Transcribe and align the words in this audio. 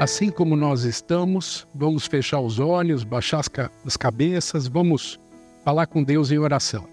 Assim 0.00 0.30
como 0.30 0.56
nós 0.56 0.84
estamos, 0.84 1.68
vamos 1.74 2.06
fechar 2.06 2.40
os 2.40 2.58
olhos, 2.58 3.04
baixar 3.04 3.40
as, 3.40 3.48
ca 3.48 3.70
as 3.84 3.98
cabeças, 3.98 4.66
vamos 4.66 5.20
falar 5.62 5.86
com 5.86 6.02
Deus 6.02 6.30
em 6.30 6.38
oração. 6.38 6.88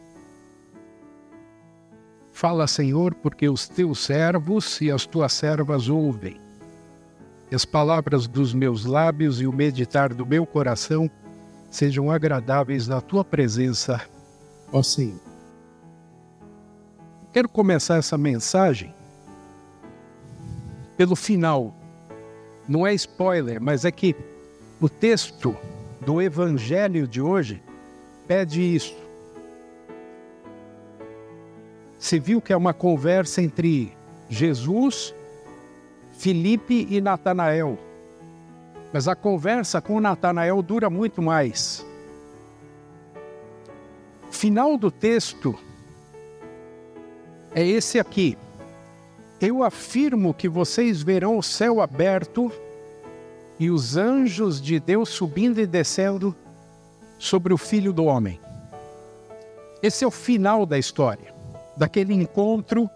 Fala, 2.33 2.67
Senhor, 2.67 3.15
porque 3.15 3.47
os 3.47 3.65
teus 3.65 3.99
servos 3.99 4.81
e 4.81 4.91
as 4.91 5.05
tuas 5.05 5.31
servas 5.31 5.87
ouvem. 5.87 6.39
E 7.49 7.55
as 7.55 7.63
palavras 7.63 8.27
dos 8.27 8.53
meus 8.53 8.83
lábios 8.83 9.39
e 9.39 9.47
o 9.47 9.53
meditar 9.53 10.13
do 10.13 10.25
meu 10.25 10.45
coração 10.45 11.09
sejam 11.71 12.11
agradáveis 12.11 12.89
na 12.89 12.99
tua 12.99 13.23
presença, 13.23 14.01
ó 14.71 14.81
Senhor. 14.81 15.19
Quero 17.33 17.49
começar 17.49 17.97
essa 17.97 18.17
mensagem 18.17 18.93
pelo 20.97 21.15
final 21.15 21.73
não 22.67 22.85
é 22.85 22.93
spoiler, 22.93 23.61
mas 23.61 23.85
é 23.85 23.91
que 23.91 24.15
o 24.81 24.89
texto 24.89 25.55
do 26.01 26.21
evangelho 26.21 27.07
de 27.07 27.21
hoje 27.21 27.63
pede 28.27 28.61
isso. 28.61 28.95
Você 31.97 32.19
viu 32.19 32.41
que 32.41 32.51
é 32.51 32.57
uma 32.57 32.73
conversa 32.73 33.41
entre 33.41 33.95
Jesus, 34.29 35.15
Felipe 36.17 36.85
e 36.89 36.99
Natanael. 36.99 37.79
Mas 38.91 39.07
a 39.07 39.15
conversa 39.15 39.81
com 39.81 39.99
Natanael 39.99 40.61
dura 40.61 40.89
muito 40.89 41.21
mais. 41.21 41.85
Final 44.37 44.77
do 44.77 44.91
texto 44.91 45.57
é 47.55 47.65
esse 47.65 47.97
aqui. 47.97 48.37
Eu 49.41 49.63
afirmo 49.63 50.31
que 50.31 50.47
vocês 50.47 51.01
verão 51.01 51.39
o 51.39 51.41
céu 51.41 51.81
aberto 51.81 52.51
e 53.57 53.71
os 53.71 53.97
anjos 53.97 54.61
de 54.61 54.79
Deus 54.79 55.09
subindo 55.09 55.59
e 55.59 55.65
descendo 55.65 56.35
sobre 57.17 57.51
o 57.51 57.57
Filho 57.57 57.91
do 57.91 58.05
Homem. 58.05 58.39
Esse 59.81 60.03
é 60.03 60.07
o 60.07 60.11
final 60.11 60.67
da 60.67 60.77
história, 60.77 61.33
daquele 61.75 62.13
encontro 62.13 62.87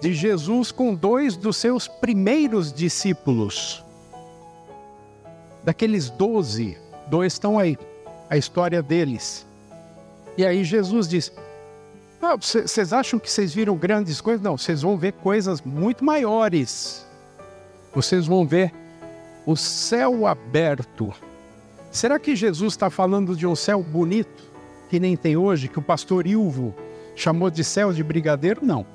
de 0.00 0.14
Jesus 0.14 0.70
com 0.70 0.94
dois 0.94 1.36
dos 1.36 1.56
seus 1.56 1.88
primeiros 1.88 2.72
discípulos. 2.72 3.84
Daqueles 5.64 6.10
doze, 6.10 6.78
dois 7.08 7.32
estão 7.32 7.58
aí, 7.58 7.76
a 8.30 8.36
história 8.36 8.80
deles. 8.80 9.50
E 10.36 10.46
aí 10.46 10.64
Jesus 10.64 11.08
diz: 11.08 11.32
vocês 12.40 12.92
acham 12.92 13.18
que 13.18 13.30
vocês 13.30 13.52
viram 13.52 13.76
grandes 13.76 14.20
coisas? 14.20 14.40
Não, 14.40 14.56
vocês 14.56 14.82
vão 14.82 14.96
ver 14.96 15.12
coisas 15.12 15.60
muito 15.60 16.04
maiores. 16.04 17.04
Vocês 17.92 18.26
vão 18.26 18.46
ver 18.46 18.72
o 19.44 19.56
céu 19.56 20.26
aberto. 20.26 21.12
Será 21.90 22.18
que 22.18 22.36
Jesus 22.36 22.74
está 22.74 22.88
falando 22.88 23.36
de 23.36 23.46
um 23.46 23.56
céu 23.56 23.82
bonito, 23.82 24.44
que 24.88 25.00
nem 25.00 25.16
tem 25.16 25.36
hoje, 25.36 25.68
que 25.68 25.78
o 25.78 25.82
pastor 25.82 26.26
Ilvo 26.26 26.74
chamou 27.16 27.50
de 27.50 27.64
céu 27.64 27.92
de 27.92 28.02
brigadeiro? 28.02 28.64
Não. 28.64 28.86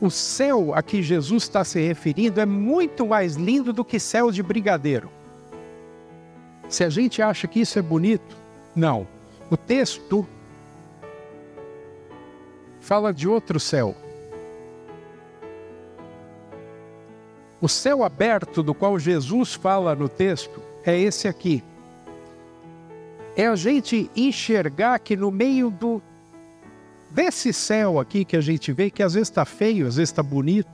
O 0.00 0.08
céu 0.08 0.72
a 0.72 0.82
que 0.82 1.02
Jesus 1.02 1.42
está 1.42 1.64
se 1.64 1.80
referindo 1.80 2.40
é 2.40 2.46
muito 2.46 3.06
mais 3.06 3.34
lindo 3.34 3.72
do 3.72 3.84
que 3.84 3.98
céu 3.98 4.30
de 4.30 4.42
brigadeiro. 4.42 5.10
Se 6.68 6.84
a 6.84 6.88
gente 6.88 7.20
acha 7.20 7.46
que 7.46 7.60
isso 7.60 7.78
é 7.78 7.82
bonito, 7.82 8.36
não. 8.74 9.06
O 9.50 9.56
texto 9.56 10.26
fala 12.80 13.12
de 13.12 13.28
outro 13.28 13.60
céu. 13.60 13.94
O 17.60 17.68
céu 17.68 18.04
aberto 18.04 18.62
do 18.62 18.74
qual 18.74 18.98
Jesus 18.98 19.54
fala 19.54 19.94
no 19.94 20.08
texto 20.08 20.60
é 20.84 20.98
esse 20.98 21.26
aqui. 21.26 21.62
É 23.36 23.46
a 23.46 23.56
gente 23.56 24.10
enxergar 24.14 24.98
que 24.98 25.16
no 25.16 25.30
meio 25.30 25.70
do 25.70 26.02
desse 27.10 27.52
céu 27.52 28.00
aqui 28.00 28.24
que 28.24 28.36
a 28.36 28.40
gente 28.40 28.72
vê, 28.72 28.90
que 28.90 29.02
às 29.02 29.14
vezes 29.14 29.28
está 29.28 29.44
feio, 29.44 29.86
às 29.86 29.96
vezes 29.96 30.10
está 30.10 30.22
bonito, 30.22 30.68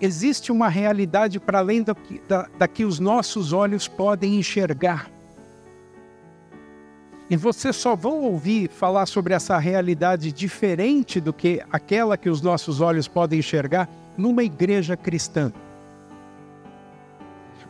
existe 0.00 0.52
uma 0.52 0.68
realidade 0.68 1.40
para 1.40 1.60
além 1.60 1.82
da, 1.82 1.96
da, 2.28 2.48
da 2.58 2.68
que 2.68 2.84
os 2.84 2.98
nossos 2.98 3.52
olhos 3.52 3.88
podem 3.88 4.36
enxergar. 4.36 5.10
E 7.30 7.36
vocês 7.36 7.76
só 7.76 7.96
vão 7.96 8.22
ouvir 8.22 8.68
falar 8.68 9.06
sobre 9.06 9.32
essa 9.32 9.56
realidade 9.58 10.32
diferente 10.32 11.20
do 11.20 11.32
que 11.32 11.62
aquela 11.70 12.16
que 12.16 12.28
os 12.28 12.40
nossos 12.42 12.80
olhos 12.80 13.08
podem 13.08 13.38
enxergar 13.38 13.88
numa 14.16 14.42
igreja 14.42 14.96
cristã. 14.96 15.52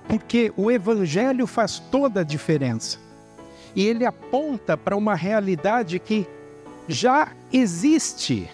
Porque 0.09 0.53
o 0.57 0.71
Evangelho 0.71 1.47
faz 1.47 1.79
toda 1.79 2.21
a 2.21 2.25
diferença. 2.25 2.99
E 3.75 3.87
ele 3.87 4.05
aponta 4.05 4.77
para 4.77 4.97
uma 4.97 5.15
realidade 5.15 5.99
que 5.99 6.27
já 6.89 7.33
existe 7.53 8.51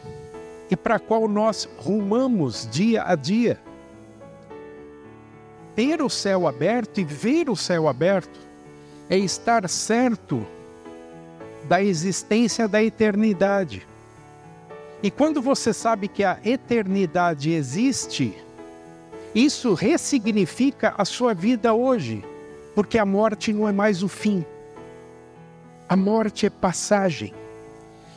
e 0.71 0.77
para 0.77 0.97
a 0.97 1.01
qual 1.01 1.27
nós 1.27 1.69
rumamos 1.79 2.69
dia 2.71 3.03
a 3.05 3.15
dia. 3.15 3.59
Ter 5.75 6.03
o 6.03 6.11
céu 6.11 6.47
aberto 6.47 7.01
e 7.01 7.05
ver 7.05 7.49
o 7.49 7.57
céu 7.57 7.89
aberto 7.89 8.39
é 9.09 9.17
estar 9.17 9.69
certo 9.69 10.47
da 11.69 11.83
existência 11.83 12.67
da 12.67 12.83
eternidade. 12.83 13.87
E 15.03 15.11
quando 15.11 15.41
você 15.41 15.73
sabe 15.73 16.09
que 16.09 16.25
a 16.25 16.39
eternidade 16.45 17.51
existe, 17.51 18.35
isso 19.35 19.75
ressignifica 19.75 20.95
a 20.97 21.05
sua 21.05 21.35
vida 21.35 21.75
hoje, 21.75 22.25
porque 22.75 22.99
a 22.99 23.05
morte 23.05 23.53
não 23.53 23.69
é 23.69 23.73
mais 23.73 24.03
o 24.03 24.09
fim. 24.09 24.45
A 25.89 25.95
morte 25.95 26.47
é 26.47 26.51
passagem. 26.51 27.33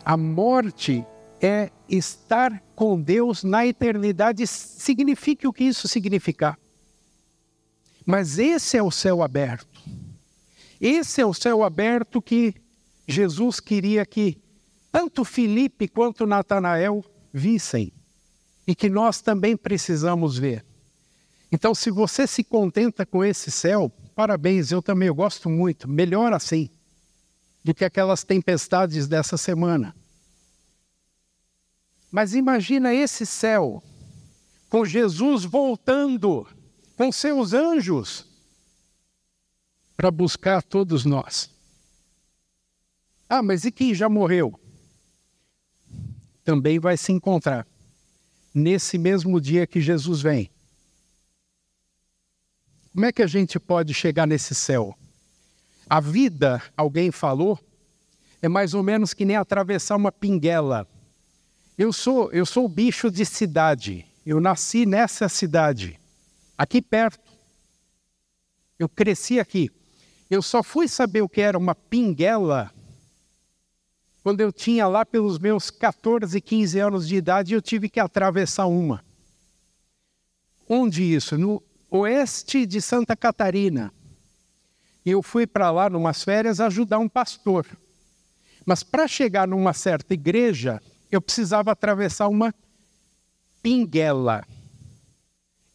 A 0.03 0.17
morte 0.17 1.05
é 1.41 1.69
estar 1.87 2.61
com 2.75 2.99
Deus 2.99 3.43
na 3.43 3.65
eternidade, 3.65 4.47
signifique 4.47 5.47
o 5.47 5.53
que 5.53 5.65
isso 5.65 5.87
significar. 5.87 6.57
Mas 8.05 8.39
esse 8.39 8.77
é 8.77 8.83
o 8.83 8.91
céu 8.91 9.21
aberto. 9.21 9.81
Esse 10.79 11.21
é 11.21 11.25
o 11.25 11.33
céu 11.33 11.63
aberto 11.63 12.21
que 12.21 12.55
Jesus 13.07 13.59
queria 13.59 14.05
que 14.05 14.41
tanto 14.91 15.23
Filipe 15.23 15.87
quanto 15.87 16.25
Natanael 16.25 17.03
vissem 17.33 17.91
e 18.67 18.75
que 18.75 18.89
nós 18.89 19.21
também 19.21 19.55
precisamos 19.55 20.37
ver. 20.37 20.65
Então, 21.51 21.75
se 21.75 21.91
você 21.91 22.25
se 22.25 22.43
contenta 22.43 23.05
com 23.05 23.23
esse 23.23 23.51
céu, 23.51 23.91
parabéns, 24.15 24.71
eu 24.71 24.81
também 24.81 25.07
eu 25.07 25.15
gosto 25.15 25.49
muito, 25.49 25.87
melhor 25.89 26.33
assim 26.33 26.69
do 27.63 27.73
que 27.73 27.85
aquelas 27.85 28.23
tempestades 28.23 29.07
dessa 29.07 29.37
semana. 29.37 29.95
Mas 32.11 32.33
imagina 32.33 32.93
esse 32.93 33.25
céu 33.25 33.83
com 34.69 34.83
Jesus 34.83 35.43
voltando 35.45 36.47
com 36.97 37.11
seus 37.11 37.53
anjos 37.53 38.25
para 39.95 40.09
buscar 40.09 40.63
todos 40.63 41.05
nós. 41.05 41.50
Ah, 43.33 43.41
mas 43.41 43.63
e 43.63 43.71
quem 43.71 43.95
já 43.95 44.09
morreu? 44.09 44.59
Também 46.43 46.79
vai 46.79 46.97
se 46.97 47.13
encontrar 47.13 47.65
nesse 48.53 48.97
mesmo 48.97 49.39
dia 49.39 49.65
que 49.65 49.79
Jesus 49.79 50.21
vem. 50.21 50.51
Como 52.91 53.05
é 53.05 53.11
que 53.13 53.21
a 53.21 53.27
gente 53.27 53.57
pode 53.57 53.93
chegar 53.93 54.27
nesse 54.27 54.53
céu? 54.53 54.93
A 55.89 56.01
vida, 56.01 56.61
alguém 56.75 57.09
falou, 57.09 57.57
é 58.41 58.49
mais 58.49 58.73
ou 58.73 58.83
menos 58.83 59.13
que 59.13 59.23
nem 59.23 59.37
atravessar 59.37 59.95
uma 59.95 60.11
pinguela. 60.11 60.85
Eu 61.77 61.93
sou, 61.93 62.29
eu 62.33 62.45
sou 62.45 62.67
bicho 62.67 63.09
de 63.09 63.25
cidade. 63.25 64.05
Eu 64.25 64.41
nasci 64.41 64.85
nessa 64.85 65.29
cidade, 65.29 65.97
aqui 66.57 66.81
perto. 66.81 67.31
Eu 68.77 68.89
cresci 68.89 69.39
aqui. 69.39 69.71
Eu 70.29 70.41
só 70.41 70.61
fui 70.61 70.89
saber 70.89 71.21
o 71.21 71.29
que 71.29 71.39
era 71.39 71.57
uma 71.57 71.73
pinguela 71.73 72.69
quando 74.23 74.41
eu 74.41 74.51
tinha 74.51 74.87
lá 74.87 75.05
pelos 75.05 75.39
meus 75.39 75.69
14, 75.69 76.39
15 76.39 76.79
anos 76.79 77.07
de 77.07 77.15
idade, 77.15 77.53
eu 77.53 77.61
tive 77.61 77.89
que 77.89 77.99
atravessar 77.99 78.67
uma. 78.67 79.03
Onde 80.69 81.03
isso? 81.03 81.37
No 81.37 81.61
oeste 81.89 82.65
de 82.65 82.81
Santa 82.81 83.15
Catarina. 83.15 83.91
Eu 85.03 85.23
fui 85.23 85.47
para 85.47 85.71
lá, 85.71 85.89
numas 85.89 86.23
férias, 86.23 86.59
ajudar 86.59 86.99
um 86.99 87.09
pastor. 87.09 87.65
Mas 88.65 88.83
para 88.83 89.07
chegar 89.07 89.47
numa 89.47 89.73
certa 89.73 90.13
igreja, 90.13 90.79
eu 91.11 91.19
precisava 91.19 91.71
atravessar 91.71 92.27
uma 92.27 92.53
pinguela. 93.61 94.45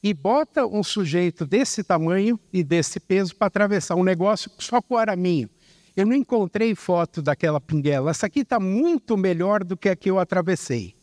E 0.01 0.15
bota 0.15 0.65
um 0.65 0.85
sujeito 0.85 1.45
desse 1.45 1.83
tamanho 1.83 2.39
e 2.53 2.63
desse 2.63 3.01
peso 3.01 3.35
para 3.35 3.49
atravessar 3.49 3.97
um 3.97 4.05
negócio 4.05 4.49
só 4.57 4.81
com 4.81 4.97
araminho. 4.97 5.51
Eu 5.97 6.05
não 6.05 6.15
encontrei 6.15 6.75
foto 6.75 7.23
daquela 7.23 7.59
pinguela. 7.59 8.11
Essa 8.11 8.27
aqui 8.27 8.41
está 8.41 8.61
muito 8.61 9.17
melhor 9.17 9.65
do 9.65 9.77
que 9.77 9.89
a 9.89 9.97
que 9.97 10.11
eu 10.11 10.19
atravessei. 10.19 10.95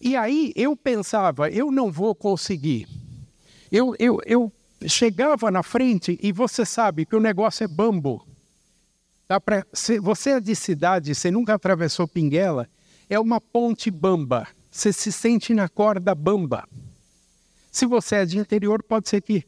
E 0.00 0.16
aí 0.16 0.52
eu 0.56 0.74
pensava, 0.74 1.50
eu 1.50 1.70
não 1.70 1.92
vou 1.92 2.14
conseguir. 2.14 2.88
Eu, 3.70 3.94
eu, 3.98 4.18
eu 4.24 4.52
chegava 4.86 5.50
na 5.50 5.62
frente 5.62 6.18
e 6.22 6.32
você 6.32 6.64
sabe 6.64 7.04
que 7.04 7.14
o 7.14 7.20
negócio 7.20 7.64
é 7.64 7.68
bambo. 7.68 8.26
Dá 9.28 9.40
pra, 9.40 9.66
se 9.72 9.98
você 9.98 10.30
é 10.30 10.40
de 10.40 10.54
cidade, 10.54 11.14
você 11.14 11.30
nunca 11.30 11.54
atravessou 11.54 12.08
Pinguela, 12.08 12.68
é 13.10 13.18
uma 13.20 13.40
ponte 13.40 13.90
bamba. 13.90 14.46
Você 14.70 14.92
se 14.92 15.10
sente 15.12 15.52
na 15.52 15.68
corda 15.68 16.14
bamba. 16.14 16.66
Se 17.70 17.84
você 17.84 18.16
é 18.16 18.24
de 18.24 18.38
interior, 18.38 18.82
pode 18.82 19.08
ser 19.08 19.20
que 19.20 19.44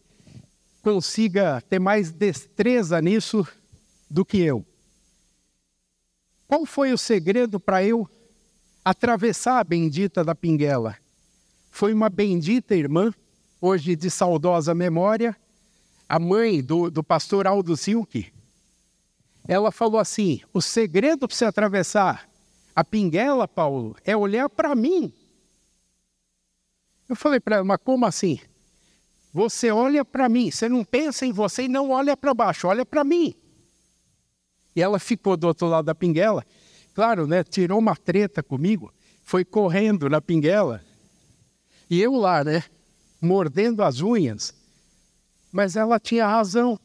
consiga 0.83 1.63
ter 1.63 1.79
mais 1.79 2.11
destreza 2.11 3.01
nisso 3.01 3.47
do 4.11 4.25
que 4.25 4.39
eu. 4.39 4.65
Qual 6.47 6.65
foi 6.65 6.93
o 6.93 6.99
segredo 6.99 7.61
para 7.61 7.85
eu 7.85 8.09
atravessar 8.85 9.59
a 9.59 9.65
bendita 9.65 10.25
da 10.25 10.35
Pinguela? 10.35 10.97
Foi 11.71 11.93
uma 11.93 12.09
bendita 12.09 12.75
irmã, 12.75 13.13
hoje 13.61 13.95
de 13.95 14.11
saudosa 14.11 14.75
memória, 14.75 15.37
a 16.09 16.19
mãe 16.19 16.63
do, 16.63 16.91
do 16.91 17.05
pastor 17.05 17.47
Aldo 17.47 17.77
Silke. 17.77 18.33
Ela 19.47 19.71
falou 19.71 20.01
assim: 20.01 20.41
o 20.53 20.63
segredo 20.63 21.29
para 21.29 21.37
você 21.37 21.45
atravessar 21.45 22.29
a 22.75 22.83
Pinguela, 22.83 23.47
Paulo, 23.47 23.97
é 24.05 24.17
olhar 24.17 24.49
para 24.49 24.75
mim. 24.75 25.13
Eu 27.09 27.17
falei 27.17 27.41
para 27.41 27.57
ela, 27.57 27.65
mas 27.65 27.79
como 27.83 28.07
assim? 28.07 28.41
Você 29.33 29.71
olha 29.71 30.05
para 30.05 30.29
mim, 30.29 30.51
você 30.51 30.69
não 30.69 30.85
pensa 30.85 31.27
em 31.27 31.33
você 31.33 31.65
e 31.65 31.69
não 31.69 31.91
olha 31.91 32.17
para 32.17 32.33
baixo, 32.33 32.67
olha 32.67 32.85
para 32.85 33.05
mim. 33.05 33.35
E 34.79 34.81
ela 34.81 35.01
ficou 35.01 35.37
do 35.37 35.49
outro 35.49 35.67
lado 35.67 35.87
da 35.87 35.95
pinguela. 35.95 36.47
Claro, 36.95 37.27
né? 37.27 37.43
Tirou 37.43 37.81
uma 37.81 37.97
treta 37.97 38.45
comigo, 38.45 38.95
foi 39.25 39.45
correndo 39.45 40.09
na 40.09 40.21
pinguela. 40.21 40.85
E 41.91 42.01
eu 42.01 42.13
lá, 42.15 42.45
né? 42.45 42.63
Mordendo 43.21 43.83
as 43.83 44.01
unhas. 44.01 44.55
Mas 45.51 45.75
ela 45.75 45.99
tinha 45.99 46.29
razão. 46.29 46.79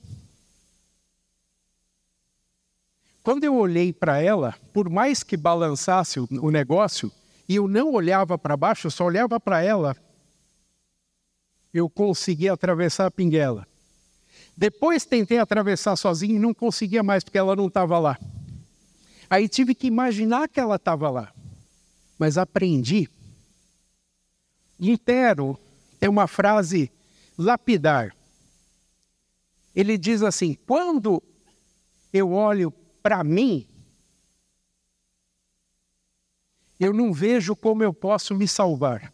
Quando 3.21 3.43
eu 3.43 3.55
olhei 3.55 3.93
para 3.93 4.19
ela, 4.19 4.55
por 4.73 4.89
mais 4.89 5.21
que 5.21 5.37
balançasse 5.37 6.19
o, 6.19 6.49
negócio, 6.49 7.11
e 7.47 7.57
eu 7.57 7.67
não 7.67 7.93
olhava 7.93 8.39
para 8.39 8.57
baixo, 8.57 8.87
eu 8.87 8.91
só 8.91 9.05
olhava 9.05 9.39
para 9.39 9.61
ela, 9.61 9.95
eu 11.71 11.87
consegui 11.87 12.49
atravessar 12.49 13.05
a 13.05 13.11
pinguela. 13.11 13.67
Depois 14.55 15.05
tentei 15.05 15.39
atravessar 15.39 15.95
sozinho 15.95 16.35
e 16.35 16.39
não 16.39 16.53
conseguia 16.53 17.01
mais 17.01 17.23
porque 17.23 17.37
ela 17.37 17.55
não 17.55 17.67
estava 17.67 17.97
lá. 17.97 18.17
Aí 19.29 19.49
tive 19.49 19.73
que 19.73 19.87
imaginar 19.87 20.47
que 20.47 20.59
ela 20.59 20.75
estava 20.75 21.09
lá. 21.09 21.33
Mas 22.19 22.37
aprendi. 22.37 23.09
Lutero 24.79 25.57
tem 25.99 26.09
uma 26.09 26.27
frase 26.27 26.91
lapidar. 27.37 28.15
Ele 29.75 29.97
diz 29.97 30.21
assim: 30.21 30.55
quando 30.67 31.21
eu 32.11 32.31
olho 32.31 32.71
para 33.01 33.23
mim, 33.23 33.67
eu 36.79 36.93
não 36.93 37.11
vejo 37.13 37.55
como 37.55 37.83
eu 37.83 37.93
posso 37.93 38.35
me 38.35 38.47
salvar. 38.47 39.11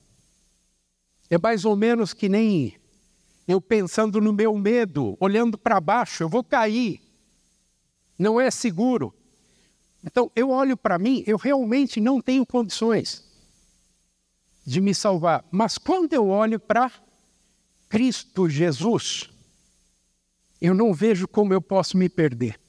É 1.29 1.37
mais 1.37 1.63
ou 1.63 1.75
menos 1.75 2.13
que 2.13 2.27
nem 2.27 2.78
eu 3.49 3.59
pensando 3.59 4.21
no 4.21 4.31
meu 4.31 4.55
medo, 4.55 5.17
olhando 5.19 5.57
para 5.57 5.81
baixo, 5.81 6.21
eu 6.21 6.29
vou 6.29 6.43
cair. 6.43 7.01
Não 8.15 8.39
é 8.39 8.51
seguro. 8.51 9.11
Então, 10.03 10.31
eu 10.35 10.51
olho 10.51 10.77
para 10.77 10.99
mim, 10.99 11.23
eu 11.25 11.35
realmente 11.35 11.99
não 11.99 12.21
tenho 12.21 12.45
condições 12.45 13.27
de 14.63 14.79
me 14.79 14.93
salvar. 14.93 15.43
Mas 15.49 15.79
quando 15.79 16.13
eu 16.13 16.27
olho 16.27 16.59
para 16.59 16.91
Cristo 17.89 18.47
Jesus, 18.47 19.27
eu 20.61 20.75
não 20.75 20.93
vejo 20.93 21.27
como 21.27 21.51
eu 21.51 21.59
posso 21.59 21.97
me 21.97 22.07
perder. 22.07 22.59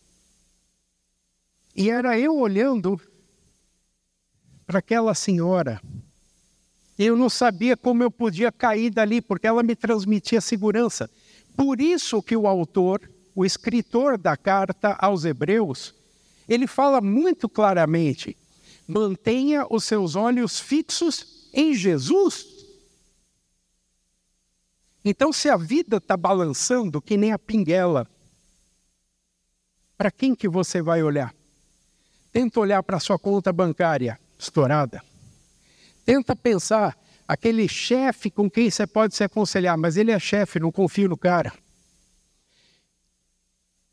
E 1.77 1.91
era 1.91 2.19
eu 2.19 2.39
olhando 2.39 2.99
para 4.67 4.79
aquela 4.79 5.15
senhora 5.15 5.79
eu 7.05 7.17
não 7.17 7.31
sabia 7.31 7.77
como 7.77 8.03
eu 8.03 8.11
podia 8.11 8.53
cair 8.53 8.91
dali, 8.91 9.23
porque 9.23 9.47
ela 9.47 9.63
me 9.63 9.75
transmitia 9.75 10.41
segurança. 10.41 11.11
Por 11.57 11.81
isso 11.81 12.23
que 12.23 12.37
o 12.37 12.47
autor, 12.47 13.11
o 13.35 13.45
escritor 13.45 14.19
da 14.19 14.37
carta 14.37 14.97
aos 15.01 15.25
Hebreus, 15.25 15.95
ele 16.47 16.67
fala 16.67 17.01
muito 17.01 17.49
claramente: 17.49 18.37
mantenha 18.87 19.67
os 19.71 19.85
seus 19.85 20.15
olhos 20.15 20.61
fixos 20.61 21.49
em 21.55 21.73
Jesus. 21.73 22.47
Então, 25.03 25.33
se 25.33 25.49
a 25.49 25.57
vida 25.57 25.97
está 25.97 26.17
balançando 26.17 27.01
que 27.01 27.17
nem 27.17 27.33
a 27.33 27.39
pinguela, 27.39 28.07
para 29.97 30.11
quem 30.11 30.35
que 30.35 30.49
você 30.49 30.83
vai 30.83 31.03
olhar? 31.03 31.35
Tenta 32.31 32.61
olhar 32.61 32.83
para 32.83 32.99
a 32.99 33.01
sua 33.01 33.19
conta 33.19 33.51
bancária 33.51 34.21
estourada. 34.39 35.03
Tenta 36.05 36.35
pensar, 36.35 36.97
aquele 37.27 37.69
chefe 37.69 38.31
com 38.31 38.51
quem 38.51 38.71
você 38.71 38.87
pode 38.87 39.15
se 39.15 39.23
aconselhar, 39.23 39.77
mas 39.79 39.97
ele 39.97 40.11
é 40.11 40.19
chefe, 40.19 40.59
não 40.59 40.73
confio 40.73 41.09
no 41.09 41.17
cara. 41.17 41.53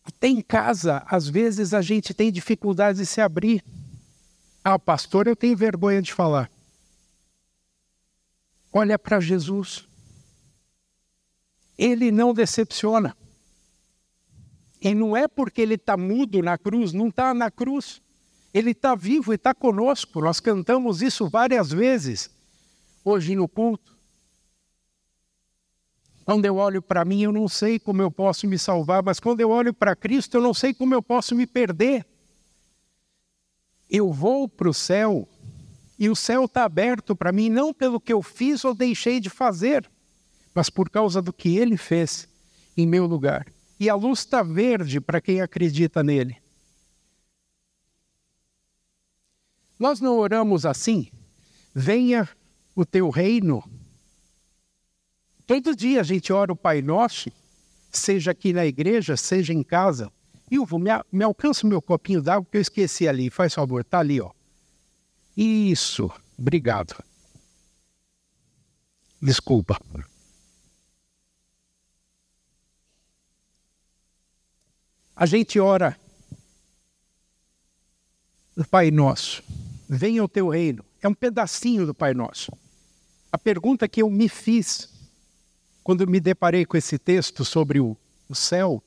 Até 0.04 0.28
em 0.28 0.42
casa, 0.42 1.04
às 1.06 1.28
vezes 1.28 1.74
a 1.74 1.82
gente 1.82 2.14
tem 2.14 2.32
dificuldade 2.32 3.00
de 3.00 3.06
se 3.06 3.20
abrir. 3.20 3.64
Ah, 4.64 4.80
pastor, 4.80 5.28
eu 5.28 5.36
tenho 5.36 5.56
vergonha 5.56 6.02
de 6.02 6.14
falar. 6.14 6.50
Olha 8.72 8.98
para 8.98 9.20
Jesus. 9.20 9.86
Ele 11.78 12.10
não 12.10 12.34
decepciona. 12.34 13.16
E 14.82 14.94
não 14.94 15.16
é 15.16 15.28
porque 15.28 15.62
ele 15.62 15.76
está 15.76 15.98
mudo 15.98 16.42
na 16.42 16.58
cruz, 16.58 16.94
não 16.94 17.10
está 17.10 17.34
na 17.34 17.52
cruz. 17.52 18.02
Ele 18.54 18.72
está 18.72 18.96
vivo 18.96 19.34
e 19.34 19.36
está 19.36 19.54
conosco. 19.54 20.22
Nós 20.22 20.40
cantamos 20.40 21.02
isso 21.02 21.30
várias 21.30 21.72
vezes 21.72 22.30
hoje 23.04 23.36
no 23.36 23.48
culto. 23.48 23.96
Quando 26.26 26.46
eu 26.46 26.58
olho 26.58 26.82
para 26.82 27.06
mim, 27.06 27.22
eu 27.22 27.32
não 27.32 27.48
sei 27.48 27.80
como 27.80 28.02
eu 28.02 28.12
posso 28.12 28.46
me 28.48 28.60
salvar, 28.60 29.02
mas 29.02 29.20
quando 29.20 29.40
eu 29.40 29.50
olho 29.50 29.74
para 29.74 29.96
Cristo, 29.96 30.36
eu 30.36 30.42
não 30.42 30.54
sei 30.54 30.74
como 30.74 30.94
eu 30.94 31.02
posso 31.02 31.34
me 31.34 31.48
perder. 31.48 32.06
Eu 33.90 34.12
vou 34.12 34.50
para 34.50 34.70
o 34.70 34.74
céu 34.74 35.28
e 35.98 36.10
o 36.10 36.16
céu 36.16 36.44
está 36.44 36.66
aberto 36.66 37.16
para 37.16 37.32
mim, 37.32 37.50
não 37.50 37.74
pelo 37.74 38.00
que 38.00 38.12
eu 38.12 38.22
fiz 38.22 38.66
ou 38.66 38.76
deixei 38.76 39.22
de 39.22 39.30
fazer, 39.30 39.90
mas 40.54 40.70
por 40.70 40.90
causa 40.90 41.22
do 41.22 41.32
que 41.32 41.58
Ele 41.58 41.78
fez 41.78 42.28
em 42.76 42.86
meu 42.86 43.06
lugar. 43.06 43.48
E 43.80 43.90
a 43.90 43.96
luz 43.96 44.20
está 44.20 44.44
verde 44.44 45.00
para 45.00 45.22
quem 45.22 45.40
acredita 45.40 46.04
nele. 46.04 46.36
Nós 49.80 50.00
não 50.00 50.18
oramos 50.18 50.66
assim? 50.66 51.12
Venha 51.74 52.28
o 52.76 52.86
teu 52.86 53.10
reino. 53.10 53.64
Todo 55.46 55.76
dia 55.76 56.02
a 56.02 56.04
gente 56.04 56.34
ora 56.34 56.52
o 56.52 56.56
Pai 56.56 56.82
Nosso, 56.82 57.32
seja 57.92 58.32
aqui 58.32 58.52
na 58.52 58.66
igreja, 58.66 59.16
seja 59.16 59.54
em 59.54 59.64
casa. 59.64 60.12
Ilvo, 60.50 60.80
me, 60.80 60.90
me 61.12 61.24
alcança 61.24 61.66
o 61.66 61.70
meu 61.70 61.82
copinho 61.82 62.22
d'água 62.22 62.48
que 62.50 62.58
eu 62.58 62.62
esqueci 62.62 63.08
ali. 63.08 63.30
Faz 63.30 63.54
favor, 63.54 63.84
tá 63.84 64.00
ali, 64.00 64.20
ó. 64.20 64.32
Isso, 65.36 66.12
obrigado. 66.38 66.96
Desculpa. 69.22 69.80
A 75.16 75.26
gente 75.26 75.60
ora, 75.60 75.98
Pai 78.70 78.90
Nosso 78.92 79.44
venha 79.88 80.24
o 80.24 80.28
teu 80.28 80.50
reino. 80.50 80.84
É 81.02 81.08
um 81.08 81.14
pedacinho 81.14 81.86
do 81.86 81.94
Pai 81.94 82.14
Nosso. 82.14 82.52
A 83.32 83.38
pergunta 83.38 83.88
que 83.88 84.02
eu 84.02 84.10
me 84.10 84.28
fiz 84.28 84.90
quando 85.84 86.08
me 86.08 86.20
deparei 86.20 86.66
com 86.66 86.76
esse 86.76 86.98
texto 86.98 87.46
sobre 87.46 87.80
o, 87.80 87.96
o 88.28 88.36
céu 88.36 88.84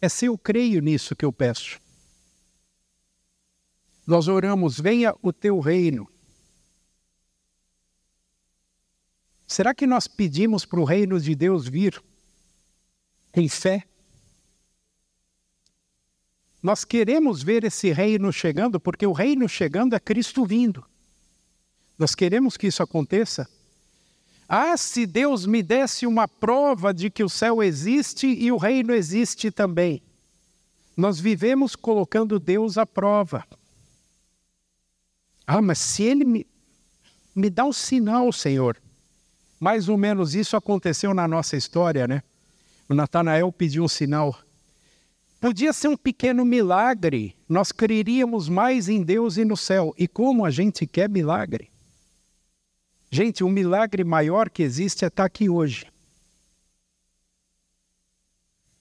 é 0.00 0.08
se 0.08 0.26
eu 0.26 0.36
creio 0.36 0.82
nisso 0.82 1.14
que 1.14 1.24
eu 1.24 1.32
peço. 1.32 1.80
Nós 4.06 4.28
oramos, 4.28 4.78
venha 4.78 5.14
o 5.22 5.32
teu 5.32 5.60
reino. 5.60 6.08
Será 9.46 9.74
que 9.74 9.86
nós 9.86 10.06
pedimos 10.06 10.64
para 10.64 10.80
o 10.80 10.84
reino 10.84 11.20
de 11.20 11.34
Deus 11.34 11.68
vir 11.68 12.02
em 13.34 13.48
fé? 13.48 13.84
Nós 16.64 16.82
queremos 16.82 17.42
ver 17.42 17.62
esse 17.62 17.92
reino 17.92 18.32
chegando, 18.32 18.80
porque 18.80 19.06
o 19.06 19.12
reino 19.12 19.46
chegando 19.46 19.94
é 19.94 20.00
Cristo 20.00 20.46
vindo. 20.46 20.82
Nós 21.98 22.14
queremos 22.14 22.56
que 22.56 22.68
isso 22.68 22.82
aconteça. 22.82 23.46
Ah, 24.48 24.74
se 24.74 25.04
Deus 25.04 25.44
me 25.44 25.62
desse 25.62 26.06
uma 26.06 26.26
prova 26.26 26.94
de 26.94 27.10
que 27.10 27.22
o 27.22 27.28
céu 27.28 27.62
existe 27.62 28.26
e 28.26 28.50
o 28.50 28.56
reino 28.56 28.94
existe 28.94 29.50
também. 29.50 30.02
nós 30.96 31.20
vivemos 31.20 31.76
colocando 31.76 32.38
Deus 32.38 32.78
à 32.78 32.86
prova. 32.86 33.44
Ah, 35.46 35.60
mas 35.60 35.78
se 35.78 36.02
ele 36.02 36.24
me, 36.24 36.46
me 37.36 37.50
dá 37.50 37.66
um 37.66 37.74
sinal, 37.74 38.32
Senhor. 38.32 38.80
Mais 39.60 39.86
ou 39.86 39.98
menos 39.98 40.34
isso 40.34 40.56
aconteceu 40.56 41.12
na 41.12 41.28
nossa 41.28 41.58
história, 41.58 42.08
né? 42.08 42.22
O 42.88 42.94
Natanael 42.94 43.52
pediu 43.52 43.84
um 43.84 43.88
sinal. 43.88 44.34
Podia 45.44 45.74
ser 45.74 45.88
um 45.88 45.96
pequeno 45.98 46.42
milagre, 46.42 47.36
nós 47.46 47.70
creríamos 47.70 48.48
mais 48.48 48.88
em 48.88 49.02
Deus 49.02 49.36
e 49.36 49.44
no 49.44 49.58
céu. 49.58 49.94
E 49.98 50.08
como 50.08 50.42
a 50.42 50.50
gente 50.50 50.86
quer 50.86 51.06
milagre? 51.06 51.70
Gente, 53.10 53.44
o 53.44 53.48
milagre 53.50 54.02
maior 54.04 54.48
que 54.48 54.62
existe 54.62 55.04
é 55.04 55.08
estar 55.08 55.26
aqui 55.26 55.50
hoje. 55.50 55.84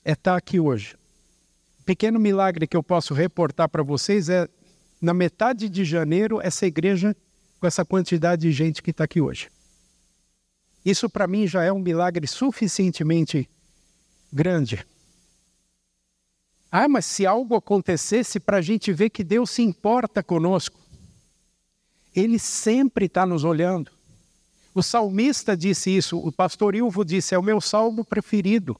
É 0.05 0.13
estar 0.13 0.38
aqui 0.38 0.58
hoje. 0.58 0.96
O 1.82 1.84
pequeno 1.84 2.17
milagre 2.17 2.65
que 2.65 2.77
eu 2.77 2.82
posso 2.82 3.13
reportar 3.13 3.67
para 3.67 3.84
vocês 3.84 4.29
é 4.29 4.48
na 5.01 5.13
metade 5.13 5.67
de 5.67 5.84
janeiro, 5.84 6.39
essa 6.39 6.65
igreja 6.65 7.13
com 7.60 7.67
essa 7.67 7.84
quantidade 7.84 8.43
de 8.43 8.53
gente 8.53 8.82
que 8.82 8.91
está 8.91 9.03
aqui 9.03 9.20
hoje. 9.20 9.50
Isso 10.86 11.10
para 11.10 11.27
mim 11.27 11.46
já 11.46 11.62
é 11.62 11.74
um 11.74 11.79
milagre 11.79 12.25
suficientemente 12.25 13.50
grande. 14.32 14.88
Ah, 16.75 16.88
mas 16.88 17.06
se 17.06 17.24
algo 17.24 17.56
acontecesse 17.56 18.39
para 18.39 18.58
a 18.58 18.62
gente 18.62 18.92
ver 18.92 19.12
que 19.12 19.24
Deus 19.24 19.51
se 19.51 19.62
importa 19.62 20.24
conosco, 20.24 20.80
Ele 22.15 22.39
sempre 22.39 23.06
está 23.06 23.27
nos 23.27 23.44
olhando. 23.44 23.92
O 24.74 24.82
salmista 24.82 25.56
disse 25.56 25.96
isso, 25.96 26.18
o 26.18 26.32
pastor 26.32 26.74
Ilvo 26.74 27.06
disse: 27.06 27.36
é 27.36 27.38
o 27.38 27.44
meu 27.44 27.62
salmo 27.62 28.03
preferido. 28.03 28.75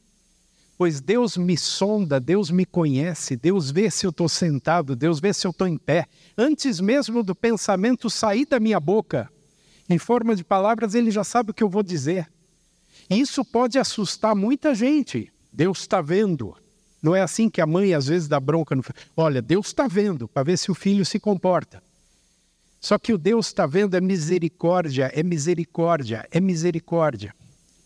Pois 0.76 1.00
Deus 1.00 1.38
me 1.38 1.56
sonda, 1.56 2.20
Deus 2.20 2.50
me 2.50 2.66
conhece, 2.66 3.36
Deus 3.36 3.70
vê 3.70 3.92
se 3.92 4.08
eu 4.08 4.10
estou 4.10 4.28
sentado, 4.28 4.96
Deus 4.96 5.20
vê 5.20 5.32
se 5.32 5.46
eu 5.46 5.52
estou 5.52 5.68
em 5.68 5.78
pé. 5.78 6.08
Antes 6.36 6.80
mesmo 6.80 7.22
do 7.22 7.36
pensamento 7.36 8.10
sair 8.10 8.48
da 8.48 8.60
minha 8.60 8.80
boca, 8.80 9.32
em 9.88 10.00
forma 10.00 10.36
de 10.36 10.44
palavras, 10.44 10.96
Ele 10.96 11.12
já 11.12 11.24
sabe 11.24 11.52
o 11.52 11.54
que 11.54 11.62
eu 11.62 11.70
vou 11.70 11.84
dizer. 11.84 12.28
Isso 13.08 13.46
pode 13.46 13.78
assustar 13.78 14.36
muita 14.36 14.74
gente. 14.74 15.32
Deus 15.54 15.82
está 15.82 16.02
vendo. 16.02 16.56
Não 17.04 17.14
é 17.14 17.22
assim 17.22 17.50
que 17.50 17.60
a 17.60 17.68
mãe 17.68 17.94
às 17.94 18.08
vezes 18.08 18.30
dá 18.30 18.40
bronca 18.40 18.74
no 18.74 18.82
filho. 18.82 18.96
Olha, 19.18 19.42
Deus 19.42 19.68
está 19.68 19.90
vendo, 19.90 20.26
para 20.26 20.44
ver 20.44 20.58
se 20.58 20.72
o 20.72 20.74
filho 20.74 21.06
se 21.06 21.20
comporta. 21.20 21.84
Só 22.80 22.98
que 22.98 23.12
o 23.12 23.18
Deus 23.18 23.48
está 23.48 23.66
vendo 23.66 23.98
é 23.98 24.02
misericórdia, 24.02 25.12
é 25.14 25.22
misericórdia, 25.22 26.26
é 26.32 26.40
misericórdia. 26.40 27.36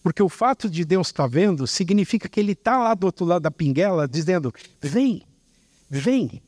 Porque 0.04 0.22
o 0.22 0.30
fato 0.30 0.70
de 0.70 0.86
Deus 0.86 1.08
estar 1.08 1.24
tá 1.24 1.28
vendo 1.28 1.66
significa 1.66 2.30
que 2.30 2.40
Ele 2.40 2.52
está 2.52 2.78
lá 2.78 2.94
do 2.94 3.06
outro 3.06 3.26
lado 3.26 3.42
da 3.42 3.50
pinguela 3.50 4.08
dizendo: 4.08 4.54
vem, 4.80 5.24
vem. 5.90 6.40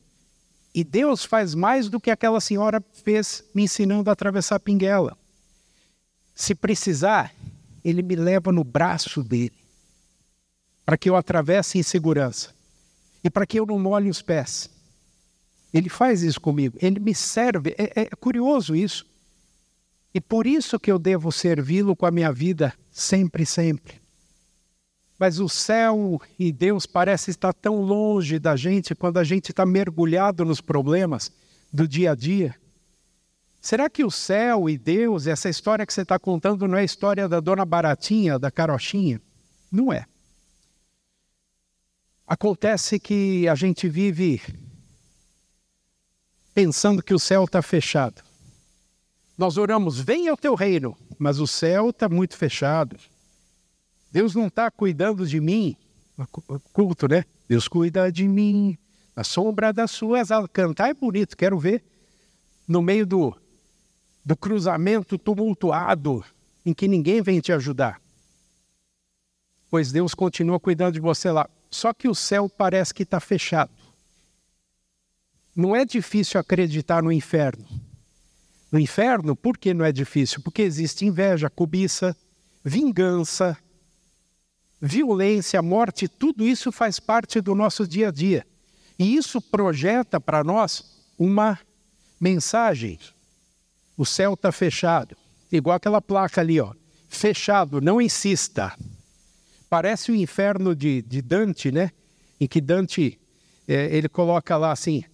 E 0.72 0.84
Deus 0.84 1.24
faz 1.24 1.56
mais 1.56 1.88
do 1.88 1.98
que 1.98 2.10
aquela 2.10 2.40
senhora 2.40 2.80
fez 3.04 3.42
me 3.52 3.64
ensinando 3.64 4.08
a 4.08 4.12
atravessar 4.12 4.54
a 4.54 4.60
pinguela. 4.60 5.18
Se 6.32 6.54
precisar, 6.54 7.34
Ele 7.84 8.00
me 8.00 8.14
leva 8.14 8.52
no 8.52 8.62
braço 8.62 9.24
dele 9.24 9.58
para 10.84 10.96
que 10.96 11.10
eu 11.10 11.16
atravesse 11.16 11.76
em 11.76 11.82
segurança 11.82 12.59
e 13.22 13.30
para 13.30 13.46
que 13.46 13.58
eu 13.58 13.66
não 13.66 13.78
molhe 13.78 14.08
os 14.08 14.22
pés. 14.22 14.70
Ele 15.72 15.88
faz 15.88 16.22
isso 16.22 16.40
comigo, 16.40 16.76
ele 16.80 16.98
me 16.98 17.14
serve. 17.14 17.74
É, 17.78 18.02
é 18.02 18.04
curioso 18.06 18.74
isso. 18.74 19.06
E 20.12 20.20
por 20.20 20.46
isso 20.46 20.78
que 20.80 20.90
eu 20.90 20.98
devo 20.98 21.30
servi-lo 21.30 21.94
com 21.94 22.06
a 22.06 22.10
minha 22.10 22.32
vida 22.32 22.74
sempre, 22.90 23.46
sempre. 23.46 24.00
Mas 25.18 25.38
o 25.38 25.48
céu 25.48 26.20
e 26.38 26.50
Deus 26.50 26.86
parece 26.86 27.30
estar 27.30 27.52
tão 27.52 27.82
longe 27.82 28.38
da 28.38 28.56
gente 28.56 28.94
quando 28.94 29.18
a 29.18 29.24
gente 29.24 29.50
está 29.50 29.64
mergulhado 29.64 30.44
nos 30.44 30.60
problemas 30.60 31.30
do 31.72 31.86
dia 31.86 32.12
a 32.12 32.14
dia. 32.14 32.54
Será 33.60 33.90
que 33.90 34.02
o 34.02 34.10
céu 34.10 34.68
e 34.68 34.78
Deus, 34.78 35.26
essa 35.26 35.48
história 35.48 35.84
que 35.84 35.92
você 35.92 36.00
está 36.00 36.18
contando, 36.18 36.66
não 36.66 36.78
é 36.78 36.80
a 36.80 36.84
história 36.84 37.28
da 37.28 37.38
dona 37.38 37.64
Baratinha, 37.64 38.38
da 38.38 38.50
carochinha? 38.50 39.20
Não 39.70 39.92
é. 39.92 40.06
Acontece 42.30 43.00
que 43.00 43.48
a 43.48 43.56
gente 43.56 43.88
vive 43.88 44.40
pensando 46.54 47.02
que 47.02 47.12
o 47.12 47.18
céu 47.18 47.42
está 47.42 47.60
fechado. 47.60 48.22
Nós 49.36 49.58
oramos, 49.58 49.98
venha 49.98 50.32
o 50.32 50.36
teu 50.36 50.54
reino, 50.54 50.96
mas 51.18 51.40
o 51.40 51.46
céu 51.48 51.90
está 51.90 52.08
muito 52.08 52.36
fechado. 52.36 52.96
Deus 54.12 54.36
não 54.36 54.46
está 54.46 54.70
cuidando 54.70 55.26
de 55.26 55.40
mim. 55.40 55.74
Culto, 56.72 57.08
né? 57.08 57.24
Deus 57.48 57.66
cuida 57.66 58.12
de 58.12 58.28
mim. 58.28 58.78
A 59.16 59.24
sombra 59.24 59.72
das 59.72 59.90
suas 59.90 60.30
alas. 60.30 60.48
Cantar 60.52 60.90
é 60.90 60.94
bonito, 60.94 61.36
quero 61.36 61.58
ver. 61.58 61.82
No 62.68 62.80
meio 62.80 63.04
do, 63.04 63.36
do 64.24 64.36
cruzamento 64.36 65.18
tumultuado, 65.18 66.24
em 66.64 66.72
que 66.72 66.86
ninguém 66.86 67.22
vem 67.22 67.40
te 67.40 67.52
ajudar. 67.52 68.00
Pois 69.68 69.90
Deus 69.90 70.14
continua 70.14 70.60
cuidando 70.60 70.94
de 70.94 71.00
você 71.00 71.28
lá. 71.28 71.50
Só 71.70 71.92
que 71.92 72.08
o 72.08 72.14
céu 72.14 72.48
parece 72.48 72.92
que 72.92 73.04
está 73.04 73.20
fechado. 73.20 73.70
Não 75.54 75.74
é 75.74 75.84
difícil 75.84 76.40
acreditar 76.40 77.02
no 77.02 77.12
inferno. 77.12 77.66
No 78.72 78.78
inferno, 78.78 79.34
por 79.36 79.58
que 79.58 79.74
não 79.74 79.84
é 79.84 79.92
difícil? 79.92 80.40
Porque 80.42 80.62
existe 80.62 81.04
inveja, 81.04 81.50
cobiça, 81.50 82.16
vingança, 82.64 83.56
violência, 84.80 85.60
morte, 85.60 86.08
tudo 86.08 86.46
isso 86.46 86.72
faz 86.72 86.98
parte 86.98 87.40
do 87.40 87.54
nosso 87.54 87.86
dia 87.86 88.08
a 88.08 88.10
dia. 88.10 88.46
E 88.98 89.16
isso 89.16 89.40
projeta 89.40 90.20
para 90.20 90.44
nós 90.44 90.98
uma 91.18 91.58
mensagem. 92.20 92.98
O 93.96 94.06
céu 94.06 94.34
está 94.34 94.52
fechado. 94.52 95.16
Igual 95.50 95.76
aquela 95.76 96.00
placa 96.00 96.40
ali, 96.40 96.60
ó. 96.60 96.72
Fechado, 97.08 97.80
não 97.80 98.00
insista. 98.00 98.72
Parece 99.70 100.10
o 100.10 100.14
inferno 100.16 100.74
de, 100.74 101.00
de 101.02 101.22
Dante, 101.22 101.70
né? 101.70 101.92
Em 102.40 102.48
que 102.48 102.60
Dante 102.60 103.18
é, 103.68 103.96
ele 103.96 104.08
coloca 104.08 104.56
lá 104.56 104.72
assim: 104.72 105.04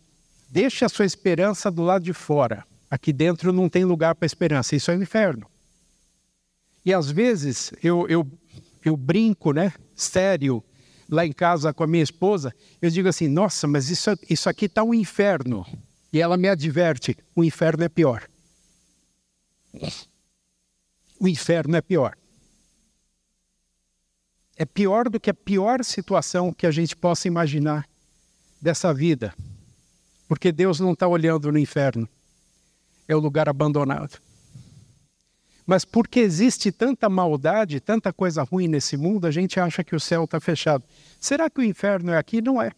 Deixe 0.49 0.83
a 0.83 0.89
sua 0.89 1.05
esperança 1.05 1.71
do 1.71 1.83
lado 1.83 2.03
de 2.03 2.15
fora. 2.15 2.65
Aqui 2.91 3.13
dentro 3.13 3.53
não 3.53 3.69
tem 3.69 3.85
lugar 3.85 4.15
para 4.15 4.25
esperança. 4.25 4.75
Isso 4.75 4.91
é 4.91 4.97
o 4.97 5.03
inferno. 5.03 5.47
E 6.83 6.95
às 6.95 7.11
vezes 7.11 7.73
eu, 7.83 8.09
eu, 8.09 8.27
eu 8.83 8.97
brinco, 8.97 9.53
né? 9.53 9.75
Sério, 9.95 10.65
lá 11.07 11.27
em 11.27 11.33
casa 11.33 11.75
com 11.75 11.85
a 11.85 11.87
minha 11.87 12.03
esposa, 12.03 12.55
eu 12.81 12.89
digo 12.89 13.09
assim: 13.11 13.29
nossa, 13.29 13.67
mas 13.67 13.91
isso, 13.91 14.11
isso 14.31 14.49
aqui 14.49 14.65
está 14.65 14.83
um 14.83 14.95
inferno. 14.95 15.67
E 16.11 16.19
ela 16.19 16.39
me 16.39 16.49
adverte: 16.49 17.15
o 17.35 17.45
inferno 17.45 17.85
é 17.85 17.91
pior. 17.91 18.27
O 21.21 21.29
inferno 21.29 21.77
é 21.77 21.83
pior. 21.83 22.17
É 24.57 24.65
pior 24.65 25.09
do 25.09 25.21
que 25.21 25.31
a 25.31 25.35
pior 25.35 25.85
situação 25.85 26.53
que 26.53 26.67
a 26.67 26.71
gente 26.71 26.97
possa 26.97 27.29
imaginar 27.29 27.87
dessa 28.61 28.93
vida. 28.93 29.35
Porque 30.29 30.51
Deus 30.51 30.81
não 30.81 30.93
está 30.93 31.07
olhando 31.07 31.53
no 31.53 31.59
inferno, 31.59 32.09
é 33.07 33.15
o 33.15 33.21
lugar 33.21 33.49
abandonado. 33.49 34.19
Mas 35.67 35.85
porque 35.85 36.21
existe 36.21 36.71
tanta 36.71 37.09
maldade, 37.09 37.81
tanta 37.81 38.13
coisa 38.13 38.43
ruim 38.45 38.69
nesse 38.69 38.97
mundo, 38.97 39.27
a 39.27 39.31
gente 39.31 39.59
acha 39.59 39.83
que 39.83 39.97
o 39.97 40.01
céu 40.01 40.25
está 40.25 40.39
fechado. 40.41 40.85
Será 41.21 41.51
que 41.51 41.61
o 41.61 41.65
inferno 41.65 42.13
é 42.13 42.17
aqui? 42.17 42.41
Não 42.41 42.63
é. 42.63 42.71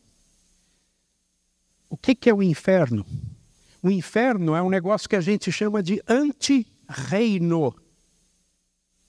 O 1.91 1.97
que, 1.97 2.15
que 2.15 2.29
é 2.31 2.35
o 2.35 2.43
inferno? 2.43 3.05
O 3.83 3.91
inferno 3.91 4.55
é 4.55 4.63
um 4.63 4.71
negócio 4.71 5.09
que 5.09 5.17
a 5.17 5.21
gente 5.21 5.53
chama 5.53 5.83
de 5.83 6.03
anti-reino. 6.09 7.75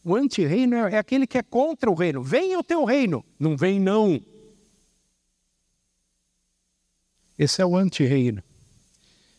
O 0.09 0.15
anti-reino 0.15 0.75
é 0.75 0.97
aquele 0.97 1.27
que 1.27 1.37
é 1.37 1.43
contra 1.43 1.87
o 1.87 1.93
reino. 1.93 2.23
Venha 2.23 2.57
o 2.57 2.63
teu 2.63 2.83
reino. 2.83 3.23
Não 3.39 3.55
vem, 3.55 3.79
não. 3.79 4.19
Esse 7.37 7.61
é 7.61 7.65
o 7.65 7.77
anti-reino. 7.77 8.41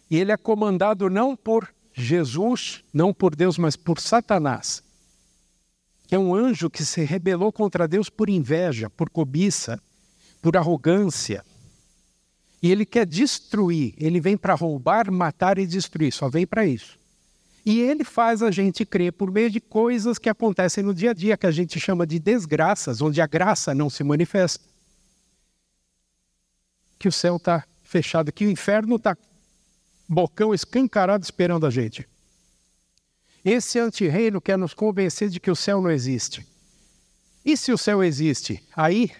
E 0.08 0.16
ele 0.16 0.30
é 0.30 0.36
comandado 0.36 1.10
não 1.10 1.34
por 1.34 1.74
Jesus, 1.92 2.84
não 2.94 3.12
por 3.12 3.34
Deus, 3.34 3.58
mas 3.58 3.74
por 3.74 3.98
Satanás, 4.00 4.80
que 6.06 6.14
é 6.14 6.18
um 6.20 6.32
anjo 6.32 6.70
que 6.70 6.84
se 6.84 7.02
rebelou 7.02 7.50
contra 7.50 7.88
Deus 7.88 8.08
por 8.08 8.30
inveja, 8.30 8.88
por 8.88 9.10
cobiça, 9.10 9.82
por 10.40 10.56
arrogância. 10.56 11.44
E 12.62 12.70
ele 12.70 12.86
quer 12.86 13.06
destruir, 13.06 13.92
ele 13.98 14.20
vem 14.20 14.36
para 14.36 14.54
roubar, 14.54 15.10
matar 15.10 15.58
e 15.58 15.66
destruir, 15.66 16.12
só 16.12 16.28
vem 16.28 16.46
para 16.46 16.64
isso. 16.64 16.99
E 17.64 17.80
ele 17.80 18.04
faz 18.04 18.42
a 18.42 18.50
gente 18.50 18.86
crer 18.86 19.12
por 19.12 19.30
meio 19.30 19.50
de 19.50 19.60
coisas 19.60 20.18
que 20.18 20.28
acontecem 20.28 20.82
no 20.82 20.94
dia 20.94 21.10
a 21.10 21.14
dia, 21.14 21.36
que 21.36 21.46
a 21.46 21.50
gente 21.50 21.78
chama 21.78 22.06
de 22.06 22.18
desgraças, 22.18 23.02
onde 23.02 23.20
a 23.20 23.26
graça 23.26 23.74
não 23.74 23.90
se 23.90 24.02
manifesta. 24.02 24.64
Que 26.98 27.08
o 27.08 27.12
céu 27.12 27.36
está 27.36 27.64
fechado, 27.82 28.32
que 28.32 28.46
o 28.46 28.50
inferno 28.50 28.96
está 28.96 29.16
bocão 30.08 30.54
escancarado 30.54 31.22
esperando 31.22 31.66
a 31.66 31.70
gente. 31.70 32.08
Esse 33.44 33.78
antirreino 33.78 34.40
quer 34.40 34.58
nos 34.58 34.74
convencer 34.74 35.28
de 35.28 35.40
que 35.40 35.50
o 35.50 35.56
céu 35.56 35.80
não 35.80 35.90
existe. 35.90 36.46
E 37.44 37.56
se 37.56 37.72
o 37.72 37.78
céu 37.78 38.02
existe? 38.02 38.62
Aí 38.76 39.10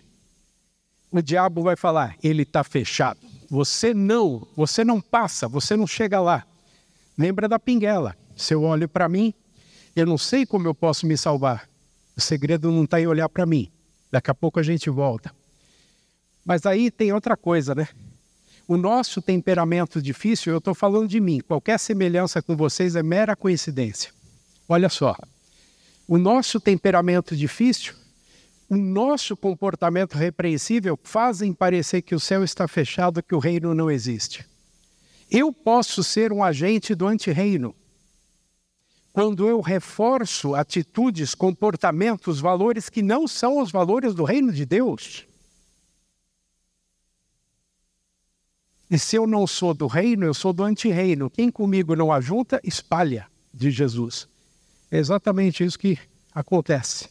o 1.10 1.22
diabo 1.22 1.62
vai 1.62 1.76
falar: 1.76 2.16
ele 2.22 2.42
está 2.42 2.62
fechado. 2.62 3.20
Você 3.48 3.92
não, 3.94 4.46
você 4.54 4.84
não 4.84 5.00
passa, 5.00 5.48
você 5.48 5.76
não 5.76 5.86
chega 5.86 6.20
lá. 6.20 6.46
Lembra 7.18 7.48
da 7.48 7.58
pinguela? 7.58 8.16
Se 8.40 8.54
eu 8.54 8.62
olho 8.62 8.88
para 8.88 9.08
mim, 9.08 9.34
eu 9.94 10.06
não 10.06 10.16
sei 10.16 10.46
como 10.46 10.66
eu 10.66 10.74
posso 10.74 11.06
me 11.06 11.16
salvar. 11.16 11.68
O 12.16 12.20
segredo 12.20 12.70
não 12.70 12.84
está 12.84 13.00
em 13.00 13.06
olhar 13.06 13.28
para 13.28 13.44
mim. 13.44 13.70
Daqui 14.10 14.30
a 14.30 14.34
pouco 14.34 14.58
a 14.58 14.62
gente 14.62 14.88
volta. 14.88 15.34
Mas 16.44 16.64
aí 16.66 16.90
tem 16.90 17.12
outra 17.12 17.36
coisa, 17.36 17.74
né? 17.74 17.88
O 18.66 18.76
nosso 18.76 19.20
temperamento 19.20 20.00
difícil, 20.00 20.52
eu 20.52 20.58
estou 20.58 20.74
falando 20.74 21.08
de 21.08 21.20
mim. 21.20 21.40
Qualquer 21.40 21.78
semelhança 21.78 22.40
com 22.40 22.56
vocês 22.56 22.96
é 22.96 23.02
mera 23.02 23.36
coincidência. 23.36 24.12
Olha 24.68 24.88
só. 24.88 25.16
O 26.08 26.16
nosso 26.16 26.58
temperamento 26.60 27.36
difícil 27.36 27.94
o 28.70 28.76
nosso 28.76 29.36
comportamento 29.36 30.14
repreensível 30.14 30.96
fazem 31.02 31.52
parecer 31.52 32.02
que 32.02 32.14
o 32.14 32.20
céu 32.20 32.44
está 32.44 32.68
fechado, 32.68 33.20
que 33.20 33.34
o 33.34 33.40
reino 33.40 33.74
não 33.74 33.90
existe. 33.90 34.46
Eu 35.28 35.52
posso 35.52 36.04
ser 36.04 36.32
um 36.32 36.44
agente 36.44 36.94
do 36.94 37.08
antirreino 37.08 37.74
quando 39.12 39.48
eu 39.48 39.60
reforço 39.60 40.54
atitudes, 40.54 41.34
comportamentos, 41.34 42.40
valores 42.40 42.88
que 42.88 43.02
não 43.02 43.26
são 43.26 43.60
os 43.60 43.70
valores 43.70 44.14
do 44.14 44.24
reino 44.24 44.52
de 44.52 44.64
Deus. 44.64 45.26
E 48.88 48.98
se 48.98 49.16
eu 49.16 49.26
não 49.26 49.46
sou 49.46 49.72
do 49.72 49.86
reino, 49.86 50.24
eu 50.26 50.34
sou 50.34 50.52
do 50.52 50.64
antirreino. 50.64 51.30
Quem 51.30 51.50
comigo 51.50 51.94
não 51.94 52.12
ajunta, 52.12 52.60
espalha, 52.64 53.28
de 53.52 53.70
Jesus. 53.70 54.28
É 54.90 54.98
exatamente 54.98 55.64
isso 55.64 55.78
que 55.78 55.98
acontece. 56.34 57.08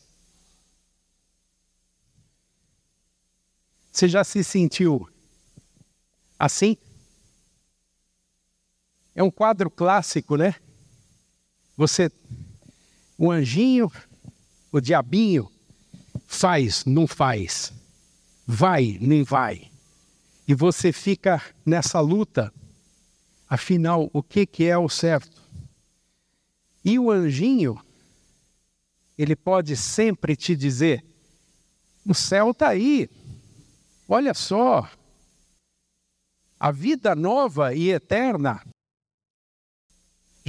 Você 3.92 4.08
já 4.08 4.24
se 4.24 4.44
sentiu 4.44 5.10
assim? 6.38 6.78
É 9.16 9.24
um 9.24 9.32
quadro 9.32 9.70
clássico, 9.70 10.38
né? 10.38 10.56
Você, 11.80 12.12
o 13.18 13.32
anjinho, 13.32 13.90
o 14.70 14.82
diabinho, 14.82 15.50
faz, 16.28 16.84
não 16.84 17.08
faz, 17.08 17.72
vai, 18.46 18.98
nem 19.00 19.24
vai. 19.24 19.72
E 20.46 20.54
você 20.54 20.92
fica 20.92 21.42
nessa 21.66 22.02
luta. 22.02 22.54
Afinal, 23.48 24.10
o 24.12 24.22
que, 24.22 24.46
que 24.46 24.66
é 24.66 24.78
o 24.78 24.90
certo? 24.90 25.42
E 26.84 27.00
o 27.00 27.10
anjinho, 27.10 27.82
ele 29.18 29.34
pode 29.34 29.78
sempre 29.78 30.36
te 30.36 30.58
dizer: 30.58 31.02
o 32.06 32.14
céu 32.14 32.52
está 32.52 32.68
aí, 32.68 33.10
Olha 34.06 34.34
só, 34.34 34.90
a 36.60 36.72
vida 36.72 37.16
nova 37.16 37.74
e 37.74 37.90
eterna 37.92 38.62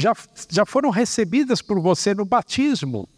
já, 0.00 0.12
já 0.48 0.66
foram 0.66 0.90
recebidas 0.90 1.62
por 1.62 1.80
você 1.80 2.14
no 2.14 2.24
batismo. 2.24 3.08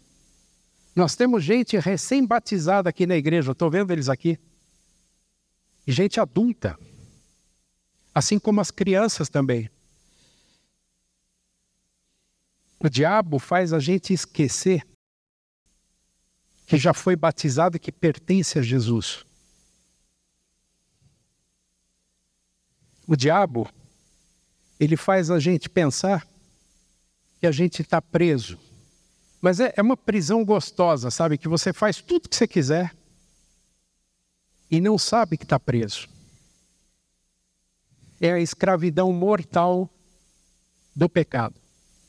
Nós 0.95 1.15
temos 1.15 1.43
gente 1.43 1.77
recém-batizada 1.77 2.89
aqui 2.89 3.07
na 3.07 3.15
igreja, 3.15 3.51
estou 3.51 3.69
vendo 3.71 3.91
eles 3.91 4.09
aqui. 4.09 4.37
Gente 5.87 6.19
adulta, 6.19 6.77
assim 8.13 8.37
como 8.37 8.61
as 8.61 8.69
crianças 8.69 9.27
também. 9.27 9.69
O 12.79 12.89
diabo 12.89 13.39
faz 13.39 13.73
a 13.73 13.79
gente 13.79 14.13
esquecer 14.13 14.85
que 16.67 16.77
já 16.77 16.93
foi 16.93 17.15
batizado 17.15 17.77
e 17.77 17.79
que 17.79 17.91
pertence 17.91 18.59
a 18.59 18.61
Jesus. 18.61 19.25
O 23.07 23.15
diabo, 23.15 23.69
ele 24.79 24.95
faz 24.95 25.29
a 25.29 25.39
gente 25.39 25.69
pensar 25.69 26.27
que 27.43 27.47
a 27.47 27.51
gente 27.51 27.81
está 27.81 28.01
preso. 28.01 28.57
Mas 29.41 29.59
é, 29.59 29.73
é 29.75 29.81
uma 29.81 29.97
prisão 29.97 30.45
gostosa, 30.45 31.11
sabe? 31.11 31.37
Que 31.37 31.49
você 31.49 31.73
faz 31.73 32.01
tudo 32.01 32.29
que 32.29 32.37
você 32.37 32.47
quiser 32.47 32.95
e 34.71 34.79
não 34.79 34.97
sabe 34.97 35.37
que 35.37 35.43
está 35.43 35.59
preso. 35.59 36.07
É 38.21 38.31
a 38.31 38.39
escravidão 38.39 39.11
mortal 39.11 39.89
do 40.95 41.09
pecado. 41.09 41.55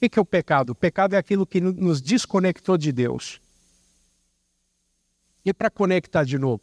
O 0.01 0.09
que 0.09 0.17
é 0.17 0.23
o 0.23 0.25
pecado? 0.25 0.71
O 0.71 0.75
pecado 0.77 1.17
é 1.17 1.19
aquilo 1.19 1.45
que 1.45 1.61
nos 1.61 2.01
desconectou 2.01 2.79
de 2.79 2.93
Deus. 2.93 3.41
E 5.45 5.53
para 5.53 5.69
conectar 5.69 6.23
de 6.23 6.39
novo, 6.39 6.63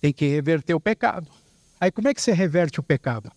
tem 0.00 0.12
que 0.12 0.26
reverter 0.26 0.74
o 0.74 0.80
pecado. 0.80 1.30
Aí 1.78 1.92
como 1.92 2.08
é 2.08 2.14
que 2.14 2.20
você 2.20 2.32
reverte 2.32 2.80
o 2.80 2.82
pecado? 2.82 3.30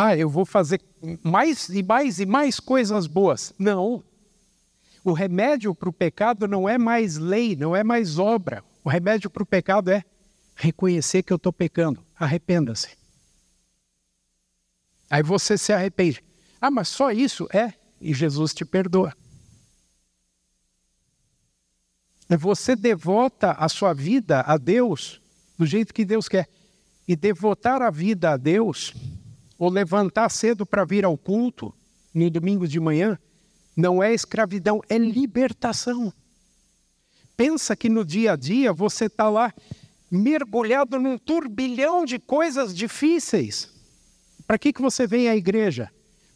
Ah, 0.00 0.16
eu 0.16 0.30
vou 0.30 0.46
fazer 0.46 0.80
mais 1.24 1.68
e 1.70 1.82
mais 1.82 2.20
e 2.20 2.24
mais 2.24 2.60
coisas 2.60 3.08
boas. 3.08 3.52
Não. 3.58 4.04
O 5.02 5.10
remédio 5.12 5.74
para 5.74 5.88
o 5.88 5.92
pecado 5.92 6.46
não 6.46 6.68
é 6.68 6.78
mais 6.78 7.16
lei, 7.16 7.56
não 7.56 7.74
é 7.74 7.82
mais 7.82 8.16
obra. 8.16 8.62
O 8.84 8.88
remédio 8.88 9.28
para 9.28 9.42
o 9.42 9.46
pecado 9.46 9.90
é 9.90 10.04
reconhecer 10.54 11.24
que 11.24 11.32
eu 11.32 11.36
estou 11.36 11.52
pecando. 11.52 12.00
Arrependa-se. 12.14 12.96
Aí 15.10 15.20
você 15.20 15.58
se 15.58 15.72
arrepende. 15.72 16.22
Ah, 16.60 16.70
mas 16.70 16.86
só 16.86 17.10
isso? 17.10 17.48
É. 17.52 17.74
E 18.00 18.14
Jesus 18.14 18.54
te 18.54 18.64
perdoa. 18.64 19.12
Você 22.28 22.76
devota 22.76 23.50
a 23.50 23.68
sua 23.68 23.92
vida 23.92 24.42
a 24.42 24.56
Deus 24.56 25.20
do 25.58 25.66
jeito 25.66 25.92
que 25.92 26.04
Deus 26.04 26.28
quer. 26.28 26.48
E 27.08 27.16
devotar 27.16 27.82
a 27.82 27.90
vida 27.90 28.30
a 28.30 28.36
Deus 28.36 28.94
ou 29.58 29.68
levantar 29.68 30.28
cedo 30.30 30.64
para 30.64 30.84
vir 30.84 31.04
ao 31.04 31.18
culto 31.18 31.74
no 32.14 32.30
domingo 32.30 32.66
de 32.66 32.78
manhã, 32.78 33.18
não 33.76 34.02
é 34.02 34.14
escravidão, 34.14 34.80
é 34.88 34.96
libertação. 34.96 36.12
Pensa 37.36 37.76
que 37.76 37.88
no 37.88 38.04
dia 38.04 38.32
a 38.32 38.36
dia 38.36 38.72
você 38.72 39.06
está 39.06 39.28
lá 39.28 39.52
mergulhado 40.10 40.98
num 40.98 41.18
turbilhão 41.18 42.04
de 42.04 42.18
coisas 42.18 42.74
difíceis. 42.74 43.70
Para 44.46 44.58
que, 44.58 44.72
que 44.72 44.80
você 44.80 45.06
vem 45.06 45.28
à 45.28 45.36
igreja? 45.36 45.90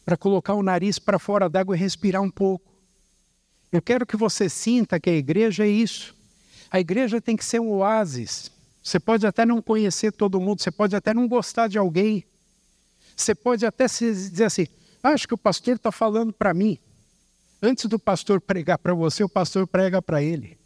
Para 0.05 0.15
colocar 0.15 0.53
o 0.53 0.63
nariz 0.63 0.99
para 0.99 1.17
fora 1.17 1.49
d'água 1.49 1.75
e 1.75 1.79
respirar 1.79 2.21
um 2.21 2.29
pouco. 2.29 2.71
Eu 3.71 3.81
quero 3.81 4.05
que 4.05 4.15
você 4.15 4.47
sinta 4.47 4.99
que 4.99 5.09
a 5.09 5.15
igreja 5.15 5.65
é 5.65 5.69
isso. 5.69 6.15
A 6.69 6.79
igreja 6.79 7.19
tem 7.19 7.35
que 7.35 7.43
ser 7.43 7.59
um 7.59 7.71
oásis. 7.71 8.51
Você 8.83 8.99
pode 8.99 9.25
até 9.25 9.45
não 9.45 9.61
conhecer 9.61 10.11
todo 10.11 10.39
mundo, 10.39 10.61
você 10.61 10.71
pode 10.71 10.95
até 10.95 11.13
não 11.13 11.27
gostar 11.27 11.67
de 11.67 11.77
alguém, 11.77 12.23
você 13.15 13.35
pode 13.35 13.65
até 13.65 13.85
dizer 13.85 14.45
assim: 14.45 14.67
acho 15.01 15.27
que 15.27 15.33
o 15.33 15.37
pastor 15.37 15.75
está 15.75 15.91
falando 15.91 16.33
para 16.33 16.53
mim. 16.53 16.77
Antes 17.61 17.85
do 17.85 17.97
pastor 17.97 18.41
pregar 18.41 18.77
para 18.77 18.93
você, 18.93 19.23
o 19.23 19.29
pastor 19.29 19.65
prega 19.65 20.01
para 20.01 20.21
ele. 20.21 20.57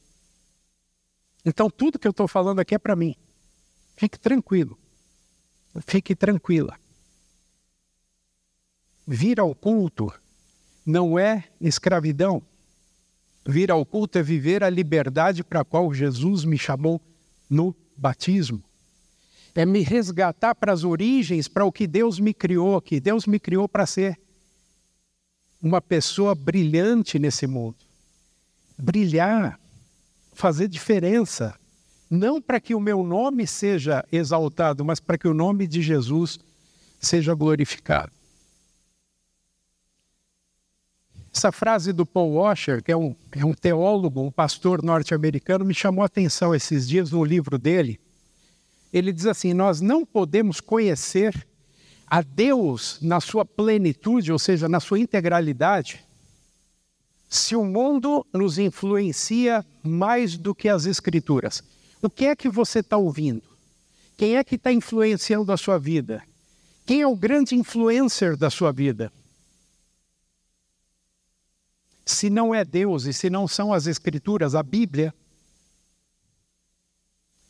Então, 1.45 1.69
tudo 1.69 1.99
que 1.99 2.07
eu 2.07 2.12
estou 2.12 2.27
falando 2.27 2.60
aqui 2.60 2.73
é 2.75 2.79
para 2.79 2.95
mim. 2.95 3.15
Fique 3.95 4.17
tranquilo. 4.17 4.77
Fique 5.86 6.15
tranquila. 6.15 6.77
Vir 9.05 9.39
ao 9.39 9.53
culto 9.53 10.12
não 10.86 11.17
é 11.17 11.43
escravidão. 11.62 12.41
Vir 13.45 13.71
ao 13.71 13.86
culto 13.86 14.17
é 14.17 14.23
viver 14.23 14.63
a 14.63 14.69
liberdade 14.69 15.43
para 15.43 15.62
a 15.62 15.65
qual 15.65 15.93
Jesus 15.93 16.43
me 16.43 16.57
chamou 16.57 16.99
no 17.49 17.75
batismo 17.95 18.66
é 19.58 19.65
me 19.65 19.82
resgatar 19.82 20.54
para 20.54 20.72
as 20.72 20.84
origens, 20.84 21.48
para 21.48 21.65
o 21.65 21.72
que 21.72 21.88
Deus 21.88 22.20
me 22.20 22.32
criou, 22.32 22.80
que 22.80 23.00
Deus 23.00 23.26
me 23.26 23.39
criou 23.39 23.67
para 23.67 23.88
ser 23.88 24.15
uma 25.60 25.82
pessoa 25.82 26.36
brilhante 26.36 27.17
nesse 27.17 27.48
mundo. 27.48 27.76
Brilhar, 28.78 29.60
fazer 30.32 30.67
diferença, 30.67 31.60
não 32.08 32.39
para 32.39 32.60
que 32.60 32.76
o 32.76 32.80
meu 32.80 33.04
nome 33.04 33.48
seja 33.48 34.06
exaltado, 34.12 34.86
mas 34.86 35.00
para 35.00 35.17
que 35.17 35.28
o 35.28 35.34
nome 35.34 35.65
de 35.65 35.82
Jesus 35.82 36.39
seja 37.02 37.34
glorificado. 37.34 38.12
Essa 41.34 41.52
frase 41.52 41.91
do 41.91 42.06
Paul 42.06 42.34
Washer, 42.34 42.84
que 42.84 42.91
é 42.91 42.98
um, 42.98 43.15
é 43.32 43.43
um 43.43 43.56
teólogo, 43.56 44.22
um 44.22 44.30
pastor 44.30 44.84
norte-americano, 44.84 45.65
me 45.65 45.74
chamou 45.74 46.04
a 46.04 46.06
atenção 46.06 46.54
esses 46.54 46.88
dias 46.88 47.10
no 47.10 47.24
livro 47.26 47.58
dele 47.58 48.00
ele 48.91 49.12
diz 49.12 49.26
assim: 49.26 49.54
Nós 49.54 49.82
não 49.82 50.06
podemos 50.06 50.60
conhecer 50.60 51.47
a 52.06 52.21
Deus 52.21 53.00
na 53.02 53.19
sua 53.19 53.45
plenitude, 53.45 54.32
ou 54.32 54.39
seja, 54.39 54.69
na 54.69 54.80
sua 54.80 55.00
integralidade, 55.00 56.06
se 57.30 57.56
o 57.56 57.65
mundo 57.65 58.26
nos 58.34 58.58
influencia 58.58 59.65
mais 59.84 60.38
do 60.38 60.56
que 60.56 60.69
as 60.69 60.86
Escrituras. 60.86 61.62
O 62.02 62.10
que 62.10 62.26
é 62.26 62.36
que 62.36 62.47
você 62.47 62.80
está 62.80 62.95
ouvindo? 62.95 63.43
Quem 64.15 64.38
é 64.38 64.43
que 64.43 64.56
está 64.56 64.71
influenciando 64.71 65.52
a 65.52 65.58
sua 65.58 65.78
vida? 65.78 66.23
Quem 66.86 67.02
é 67.02 67.08
o 67.08 67.15
grande 67.15 67.56
influencer 67.56 68.38
da 68.38 68.50
sua 68.50 68.71
vida? 68.71 69.12
Se 72.06 72.30
não 72.30 72.56
é 72.56 72.63
Deus 72.63 73.04
e 73.04 73.12
se 73.12 73.30
não 73.30 73.47
são 73.47 73.73
as 73.73 73.86
Escrituras, 73.86 74.56
a 74.56 74.63
Bíblia, 74.63 75.13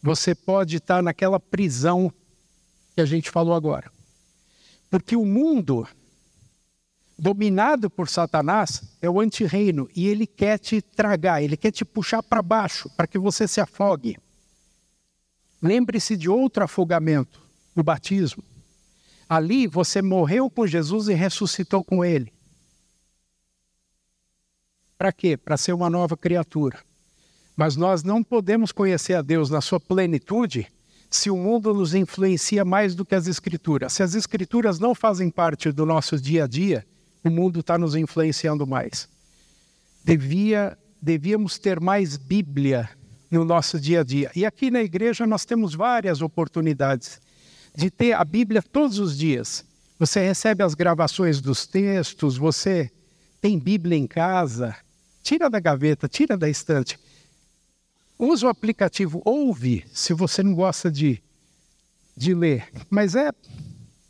você 0.08 0.34
pode 0.34 0.78
estar 0.78 1.04
naquela 1.04 1.38
prisão 1.38 2.10
que 2.96 3.02
a 3.02 3.06
gente 3.06 3.30
falou 3.30 3.54
agora. 3.54 3.92
Porque 4.90 5.18
o 5.18 5.26
mundo 5.26 5.86
dominado 7.20 7.90
por 7.90 8.08
Satanás 8.08 8.84
é 9.02 9.10
o 9.10 9.20
antirreino 9.20 9.90
e 9.94 10.08
ele 10.08 10.26
quer 10.26 10.60
te 10.60 10.82
tragar, 10.82 11.44
ele 11.44 11.58
quer 11.58 11.72
te 11.72 11.84
puxar 11.84 12.24
para 12.24 12.42
baixo, 12.42 12.90
para 12.96 13.06
que 13.06 13.20
você 13.20 13.50
se 13.50 13.60
afogue. 13.60 14.18
Lembre-se 15.62 16.16
de 16.16 16.30
outro 16.30 16.64
afogamento, 16.64 17.42
o 17.76 17.84
batismo. 17.84 18.42
Ali 19.28 19.68
você 19.68 20.02
morreu 20.02 20.50
com 20.50 20.66
Jesus 20.66 21.10
e 21.10 21.14
ressuscitou 21.14 21.84
com 21.84 22.06
ele. 22.06 22.32
Para 24.98 25.12
quê? 25.12 25.36
Para 25.36 25.58
ser 25.58 25.74
uma 25.74 25.90
nova 25.90 26.16
criatura. 26.16 26.80
Mas 27.58 27.76
nós 27.76 28.04
não 28.04 28.24
podemos 28.24 28.72
conhecer 28.72 29.16
a 29.16 29.22
Deus 29.24 29.50
na 29.50 29.60
sua 29.60 29.80
plenitude 29.80 30.68
se 31.10 31.32
o 31.32 31.36
mundo 31.36 31.74
nos 31.74 31.96
influencia 31.96 32.64
mais 32.64 32.94
do 32.94 33.04
que 33.04 33.16
as 33.16 33.26
Escrituras. 33.28 33.94
Se 33.94 34.04
as 34.04 34.14
Escrituras 34.14 34.78
não 34.78 34.94
fazem 34.94 35.32
parte 35.32 35.72
do 35.72 35.84
nosso 35.84 36.20
dia 36.20 36.44
a 36.44 36.48
dia, 36.48 36.86
o 37.24 37.32
mundo 37.32 37.62
está 37.62 37.76
nos 37.76 37.96
influenciando 37.96 38.68
mais. 38.68 39.10
Devia, 40.04 40.78
devíamos 41.02 41.58
ter 41.58 41.80
mais 41.80 42.16
Bíblia 42.16 42.88
no 43.32 43.44
nosso 43.44 43.80
dia 43.80 44.02
a 44.02 44.04
dia. 44.04 44.30
E 44.36 44.46
aqui 44.46 44.70
na 44.70 44.84
igreja 44.84 45.26
nós 45.26 45.44
temos 45.44 45.74
várias 45.74 46.22
oportunidades 46.22 47.20
de 47.76 47.90
ter 47.90 48.14
a 48.14 48.24
Bíblia 48.24 48.62
todos 48.62 49.00
os 49.00 49.18
dias. 49.18 49.66
Você 49.98 50.20
recebe 50.20 50.64
as 50.64 50.76
gravações 50.76 51.42
dos 51.42 51.66
textos, 51.66 52.38
você 52.38 52.92
tem 53.42 53.58
Bíblia 53.58 53.98
em 53.98 54.06
casa, 54.06 54.76
tira 55.24 55.50
da 55.50 55.60
gaveta, 55.60 56.08
tira 56.08 56.38
da 56.38 56.48
estante. 56.48 57.00
Usa 58.20 58.48
o 58.48 58.50
aplicativo 58.50 59.22
Ouve, 59.24 59.86
se 59.94 60.14
você 60.14 60.42
não 60.42 60.54
gosta 60.54 60.90
de, 60.92 61.22
de 62.16 62.34
ler. 62.34 62.72
Mas 62.90 63.16
é. 63.16 63.32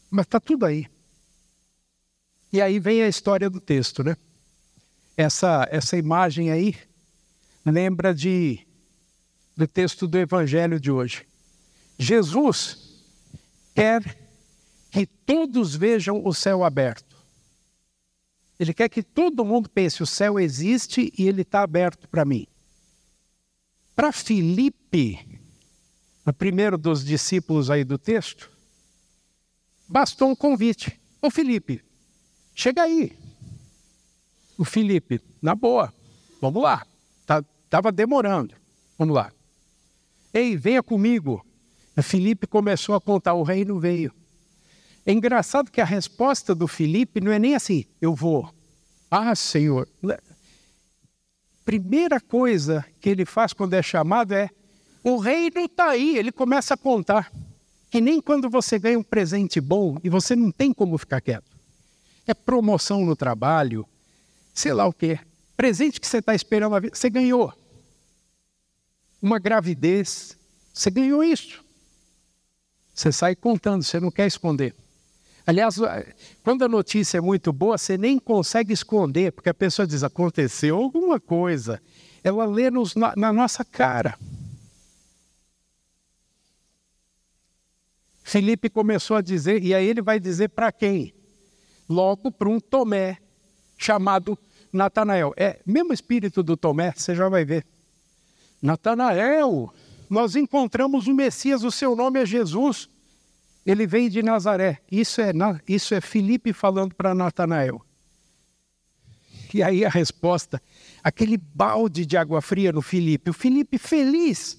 Mas 0.09 0.25
está 0.25 0.39
tudo 0.39 0.65
aí. 0.65 0.87
E 2.51 2.61
aí 2.61 2.79
vem 2.79 3.03
a 3.03 3.07
história 3.07 3.49
do 3.49 3.59
texto, 3.59 4.03
né? 4.03 4.15
Essa, 5.17 5.67
essa 5.69 5.97
imagem 5.97 6.51
aí 6.51 6.75
lembra 7.65 8.15
de, 8.15 8.65
do 9.55 9.67
texto 9.67 10.07
do 10.07 10.17
Evangelho 10.17 10.79
de 10.79 10.89
hoje. 10.89 11.25
Jesus 11.97 13.01
quer 13.75 14.17
que 14.91 15.05
todos 15.05 15.75
vejam 15.75 16.21
o 16.25 16.33
céu 16.33 16.63
aberto. 16.63 17.17
Ele 18.59 18.73
quer 18.73 18.89
que 18.89 19.03
todo 19.03 19.45
mundo 19.45 19.69
pense: 19.69 20.01
o 20.01 20.07
céu 20.07 20.39
existe 20.39 21.11
e 21.17 21.27
ele 21.27 21.41
está 21.41 21.61
aberto 21.61 22.07
para 22.07 22.23
mim. 22.23 22.47
Para 23.97 24.13
Filipe, 24.13 25.41
o 26.25 26.31
primeiro 26.31 26.77
dos 26.77 27.03
discípulos 27.03 27.69
aí 27.69 27.83
do 27.83 27.97
texto, 27.97 28.49
bastou 29.89 30.29
um 30.29 30.35
convite. 30.35 30.97
Ô 31.21 31.29
Filipe, 31.29 31.83
Chega 32.59 32.81
aí. 32.81 33.15
O 34.57 34.65
Felipe, 34.65 35.21
na 35.39 35.53
boa, 35.53 35.93
vamos 36.41 36.63
lá. 36.63 36.83
Tá, 37.23 37.45
tava 37.69 37.91
demorando. 37.91 38.55
Vamos 38.97 39.13
lá. 39.13 39.31
Ei, 40.33 40.57
venha 40.57 40.81
comigo. 40.81 41.45
O 41.95 42.01
Felipe 42.01 42.47
começou 42.47 42.95
a 42.95 42.99
contar, 42.99 43.35
o 43.35 43.43
reino 43.43 43.79
veio. 43.79 44.11
É 45.05 45.11
engraçado 45.11 45.69
que 45.69 45.79
a 45.79 45.85
resposta 45.85 46.55
do 46.55 46.67
Felipe 46.67 47.21
não 47.21 47.31
é 47.31 47.37
nem 47.37 47.53
assim, 47.53 47.85
eu 48.01 48.15
vou. 48.15 48.51
Ah, 49.11 49.35
Senhor. 49.35 49.87
Primeira 51.67 52.21
coisa 52.21 52.85
que 53.01 53.09
ele 53.09 53.25
faz 53.25 53.51
quando 53.51 53.73
é 53.73 53.81
chamado 53.83 54.33
é: 54.33 54.49
o 55.03 55.17
reino 55.17 55.59
está 55.59 55.89
aí. 55.89 56.17
Ele 56.17 56.31
começa 56.31 56.75
a 56.75 56.77
contar. 56.77 57.29
Que 57.91 57.99
nem 57.99 58.21
quando 58.21 58.49
você 58.49 58.79
ganha 58.79 58.97
um 58.97 59.03
presente 59.03 59.59
bom 59.59 59.97
e 60.01 60.09
você 60.09 60.35
não 60.35 60.49
tem 60.49 60.73
como 60.73 60.97
ficar 60.97 61.19
quieto 61.19 61.57
é 62.27 62.33
promoção 62.33 63.05
no 63.05 63.15
trabalho, 63.15 63.87
sei 64.53 64.73
lá 64.73 64.85
o 64.85 64.93
quê. 64.93 65.19
Presente 65.55 65.99
que 65.99 66.05
você 66.05 66.17
está 66.17 66.35
esperando 66.35 66.75
a 66.75 66.79
vida, 66.79 66.95
você 66.95 67.09
ganhou. 67.09 67.53
Uma 69.21 69.39
gravidez, 69.39 70.37
você 70.73 70.91
ganhou 70.91 71.23
isso. 71.23 71.63
Você 72.93 73.11
sai 73.11 73.35
contando, 73.35 73.83
você 73.83 73.99
não 73.99 74.11
quer 74.11 74.27
esconder. 74.27 74.75
Aliás, 75.47 75.77
quando 76.43 76.63
a 76.63 76.67
notícia 76.67 77.17
é 77.17 77.21
muito 77.21 77.51
boa, 77.51 77.77
você 77.77 77.97
nem 77.97 78.19
consegue 78.19 78.71
esconder, 78.71 79.31
porque 79.31 79.49
a 79.49 79.53
pessoa 79.53 79.87
diz: 79.87 80.03
aconteceu 80.03 80.77
alguma 80.77 81.19
coisa. 81.19 81.81
Ela 82.23 82.45
lê 82.45 82.69
nos, 82.69 82.95
na, 82.95 83.15
na 83.15 83.33
nossa 83.33 83.65
cara. 83.65 84.15
Felipe 88.21 88.69
começou 88.69 89.15
a 89.15 89.21
dizer, 89.21 89.63
e 89.63 89.73
aí 89.73 89.87
ele 89.87 90.01
vai 90.01 90.19
dizer 90.19 90.49
para 90.49 90.69
quem? 90.71 91.17
logo 91.87 92.31
para 92.31 92.49
um 92.49 92.59
Tomé 92.59 93.17
chamado 93.77 94.37
Natanael. 94.71 95.33
É 95.37 95.59
mesmo 95.65 95.93
espírito 95.93 96.43
do 96.43 96.57
Tomé, 96.57 96.93
você 96.95 97.15
já 97.15 97.29
vai 97.29 97.45
ver. 97.45 97.65
Natanael, 98.61 99.71
nós 100.09 100.35
encontramos 100.35 101.07
o 101.07 101.13
Messias, 101.13 101.63
o 101.63 101.71
seu 101.71 101.95
nome 101.95 102.21
é 102.21 102.25
Jesus. 102.25 102.89
Ele 103.67 103.85
vem 103.85 104.09
de 104.09 104.23
Nazaré. 104.23 104.79
Isso 104.89 105.19
é, 105.19 105.33
isso 105.67 105.93
é 105.93 105.99
Felipe 105.99 106.53
falando 106.53 106.95
para 106.95 107.13
Natanael. 107.13 107.85
E 109.53 109.61
aí 109.61 109.83
a 109.83 109.89
resposta, 109.89 110.61
aquele 111.03 111.35
balde 111.35 112.05
de 112.05 112.15
água 112.15 112.41
fria 112.41 112.71
no 112.71 112.81
Felipe. 112.81 113.29
O 113.29 113.33
Felipe 113.33 113.77
feliz. 113.77 114.57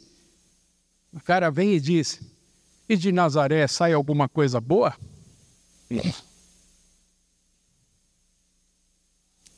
O 1.11 1.21
cara 1.21 1.51
vem 1.51 1.73
e 1.73 1.81
diz: 1.81 2.21
E 2.87 2.97
de 2.97 3.11
Nazaré 3.11 3.67
sai 3.67 3.95
alguma 3.95 4.29
coisa 4.29 4.61
boa? 4.61 4.95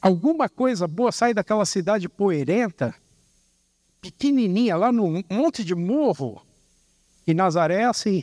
alguma 0.00 0.48
coisa 0.48 0.86
boa 0.86 1.10
sai 1.10 1.34
daquela 1.34 1.66
cidade 1.66 2.08
poeirenta, 2.08 2.94
pequenininha, 4.00 4.76
lá 4.76 4.92
no 4.92 5.24
monte 5.28 5.64
de 5.64 5.74
morro, 5.74 6.40
e 7.26 7.34
Nazaré 7.34 7.82
é 7.82 7.84
assim. 7.84 8.22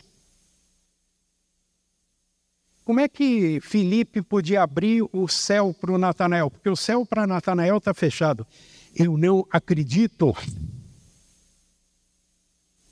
Como 2.88 3.02
é 3.02 3.10
que 3.10 3.60
Felipe 3.60 4.22
podia 4.22 4.64
abrir 4.64 5.04
o 5.12 5.28
céu 5.28 5.74
para 5.74 5.92
o 5.92 5.98
Natanael? 5.98 6.50
Porque 6.50 6.70
o 6.70 6.76
céu 6.78 7.06
para 7.06 7.28
Natanael 7.28 7.80
está 7.80 7.94
fechado. 7.94 8.48
Eu 8.96 9.18
não 9.18 9.46
acredito. 9.52 10.34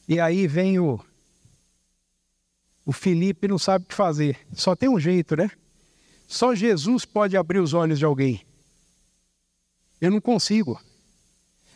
E 0.06 0.20
aí 0.20 0.48
vem 0.48 0.80
o. 0.80 1.00
O 2.86 2.92
Felipe 2.92 3.48
não 3.48 3.58
sabe 3.58 3.86
o 3.86 3.88
que 3.88 3.96
fazer. 3.96 4.38
Só 4.52 4.76
tem 4.76 4.90
um 4.90 5.00
jeito, 5.00 5.38
né? 5.38 5.50
Só 6.28 6.54
Jesus 6.54 7.06
pode 7.06 7.38
abrir 7.38 7.60
os 7.60 7.74
olhos 7.74 7.98
de 7.98 8.04
alguém. 8.04 8.46
Eu 10.02 10.12
não 10.12 10.20
consigo. 10.20 10.78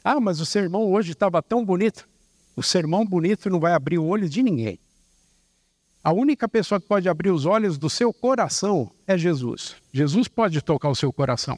Ah, 0.04 0.20
mas 0.20 0.42
o 0.42 0.46
sermão 0.46 0.92
hoje 0.92 1.14
estava 1.14 1.42
tão 1.42 1.64
bonito. 1.64 2.06
O 2.54 2.62
sermão 2.62 3.06
bonito 3.06 3.50
não 3.50 3.62
vai 3.62 3.72
abrir 3.72 3.98
o 3.98 4.06
olho 4.06 4.28
de 4.28 4.44
ninguém. 4.44 4.78
A 6.10 6.12
única 6.12 6.50
pessoa 6.50 6.82
que 6.82 6.88
pode 6.88 7.08
abrir 7.08 7.30
os 7.30 7.46
olhos 7.46 7.78
do 7.78 7.88
seu 7.88 8.12
coração 8.12 8.92
é 9.06 9.16
Jesus. 9.16 9.76
Jesus 9.94 10.28
pode 10.28 10.60
tocar 10.60 10.90
o 10.90 10.96
seu 10.96 11.14
coração. 11.14 11.56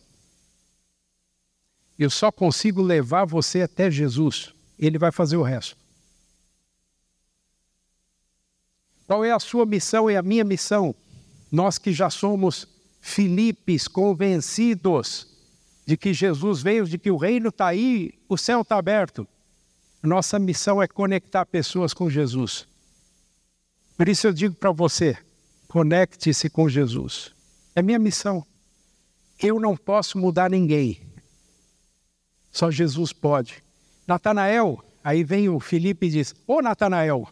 Eu 1.98 2.10
só 2.10 2.34
consigo 2.34 2.82
levar 2.82 3.24
você 3.24 3.62
até 3.62 3.90
Jesus. 3.90 4.54
Ele 4.78 4.98
vai 4.98 5.10
fazer 5.10 5.38
o 5.38 5.42
resto. 5.42 5.78
Qual 9.08 9.24
é 9.24 9.32
a 9.32 9.40
sua 9.40 9.66
missão 9.66 10.12
e 10.12 10.18
a 10.18 10.22
minha 10.22 10.44
missão? 10.44 10.94
Nós 11.50 11.78
que 11.78 11.94
já 11.94 12.10
somos 12.10 12.68
Filipes 13.00 13.88
convencidos 13.88 15.30
de 15.86 15.96
que 15.96 16.14
Jesus 16.14 16.62
veio, 16.62 16.86
de 16.86 16.98
que 16.98 17.10
o 17.10 17.16
reino 17.16 17.48
está 17.48 17.68
aí, 17.68 18.14
o 18.28 18.36
céu 18.38 18.64
está 18.64 18.76
aberto. 18.76 19.26
Nossa 20.04 20.38
missão 20.38 20.84
é 20.84 20.90
conectar 20.90 21.46
pessoas 21.46 21.94
com 21.94 22.10
Jesus. 22.10 22.70
Por 24.02 24.10
isso 24.10 24.26
eu 24.26 24.34
digo 24.34 24.56
para 24.56 24.72
você: 24.72 25.16
conecte-se 25.68 26.50
com 26.50 26.68
Jesus. 26.68 27.36
É 27.76 27.84
minha 27.84 28.00
missão. 28.00 28.44
Eu 29.40 29.60
não 29.60 29.78
posso 29.78 30.18
mudar 30.18 30.50
ninguém. 30.50 31.00
Só 32.52 32.72
Jesus 32.72 33.14
pode. 33.14 33.64
Natanael, 34.08 34.84
aí 35.04 35.24
vem 35.24 35.50
o 35.50 35.60
Felipe 35.60 36.08
e 36.08 36.10
diz: 36.10 36.34
Ô 36.48 36.56
oh, 36.56 36.62
Natanael, 36.64 37.30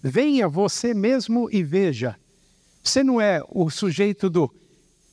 venha 0.00 0.46
você 0.46 0.94
mesmo 0.94 1.50
e 1.50 1.64
veja. 1.64 2.16
Você 2.80 3.02
não 3.02 3.20
é 3.20 3.42
o 3.48 3.68
sujeito 3.70 4.30
do 4.30 4.48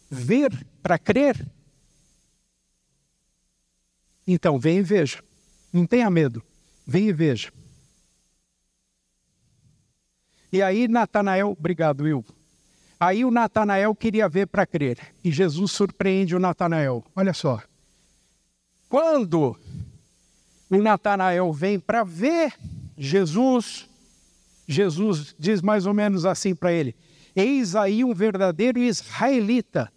ver 0.07 0.51
para 0.84 0.99
crer? 0.99 1.43
Então, 4.27 4.60
vem 4.60 4.77
e 4.77 4.84
veja. 4.84 5.23
Não 5.73 5.88
tenha 5.88 6.12
medo. 6.12 6.43
Vem 6.86 7.07
e 7.07 7.12
veja. 7.12 7.51
E 10.52 10.62
aí 10.62 10.88
Natanael, 10.88 11.56
obrigado, 11.58 12.02
Will. 12.02 12.26
Aí 13.00 13.26
o 13.26 13.32
Natanael 13.32 13.96
queria 13.96 14.30
ver 14.30 14.46
para 14.48 14.66
crer. 14.66 15.00
E 15.24 15.32
Jesus 15.32 15.72
surpreende 15.72 16.36
o 16.36 16.40
Natanael. 16.40 17.04
Olha 17.16 17.34
só. 17.34 17.62
Quando 18.88 19.58
o 20.70 20.78
Natanael 20.78 21.52
vem 21.52 21.80
para 21.80 22.04
ver 22.04 22.54
Jesus, 22.98 23.90
Jesus 24.68 25.34
diz 25.40 25.62
mais 25.62 25.86
ou 25.86 25.94
menos 25.94 26.26
assim 26.26 26.54
para 26.54 26.72
ele: 26.72 26.96
Eis 27.36 27.76
aí 27.76 28.04
um 28.04 28.14
verdadeiro 28.14 28.78
israelita, 28.78 29.92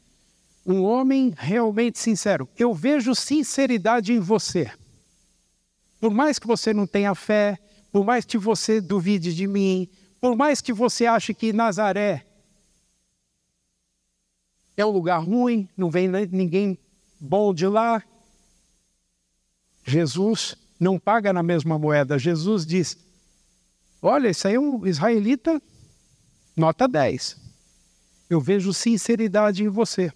um 0.64 0.82
homem 0.82 1.34
realmente 1.36 1.98
sincero. 1.98 2.48
Eu 2.56 2.72
vejo 2.72 3.14
sinceridade 3.14 4.12
em 4.12 4.20
você. 4.20 4.70
Por 6.00 6.10
mais 6.10 6.38
que 6.38 6.46
você 6.46 6.72
não 6.72 6.86
tenha 6.86 7.14
fé, 7.14 7.58
por 7.92 8.04
mais 8.04 8.24
que 8.24 8.38
você 8.38 8.80
duvide 8.80 9.34
de 9.34 9.46
mim, 9.46 9.88
por 10.24 10.34
mais 10.34 10.62
que 10.62 10.72
você 10.72 11.04
ache 11.04 11.34
que 11.34 11.52
Nazaré 11.52 12.24
é 14.74 14.82
um 14.82 14.88
lugar 14.88 15.22
ruim, 15.22 15.68
não 15.76 15.90
vem 15.90 16.08
ninguém 16.08 16.78
bom 17.20 17.52
de 17.52 17.66
lá, 17.66 18.02
Jesus 19.84 20.56
não 20.80 20.98
paga 20.98 21.30
na 21.30 21.42
mesma 21.42 21.78
moeda. 21.78 22.18
Jesus 22.18 22.64
diz: 22.64 22.96
Olha, 24.00 24.30
isso 24.30 24.48
aí 24.48 24.54
é 24.54 24.58
um 24.58 24.86
israelita 24.86 25.60
nota 26.56 26.88
10. 26.88 27.36
Eu 28.30 28.40
vejo 28.40 28.72
sinceridade 28.72 29.62
em 29.62 29.68
você. 29.68 30.10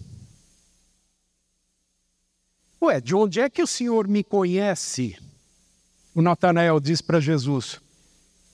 Ué, 2.81 2.99
de 2.99 3.15
onde 3.15 3.41
é 3.41 3.51
que 3.51 3.63
o 3.63 3.67
Senhor 3.67 4.09
me 4.09 4.25
conhece? 4.25 5.19
O 6.15 6.23
Natanael 6.23 6.81
diz 6.81 7.03
para 7.03 7.21
Jesus: 7.21 7.79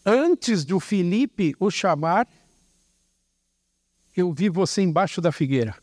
Antes 0.04 0.64
do 0.64 0.78
Filipe 0.78 1.54
o 1.58 1.70
chamar, 1.70 2.28
eu 4.14 4.32
vi 4.32 4.48
você 4.48 4.82
embaixo 4.82 5.20
da 5.20 5.32
figueira. 5.32 5.74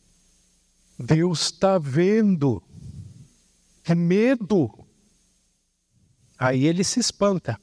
Deus 0.97 1.45
está 1.45 1.79
vendo. 1.79 2.61
É 3.83 3.95
medo. 3.95 4.71
Aí 6.37 6.65
ele 6.65 6.83
se 6.83 6.99
espanta. 6.99 7.59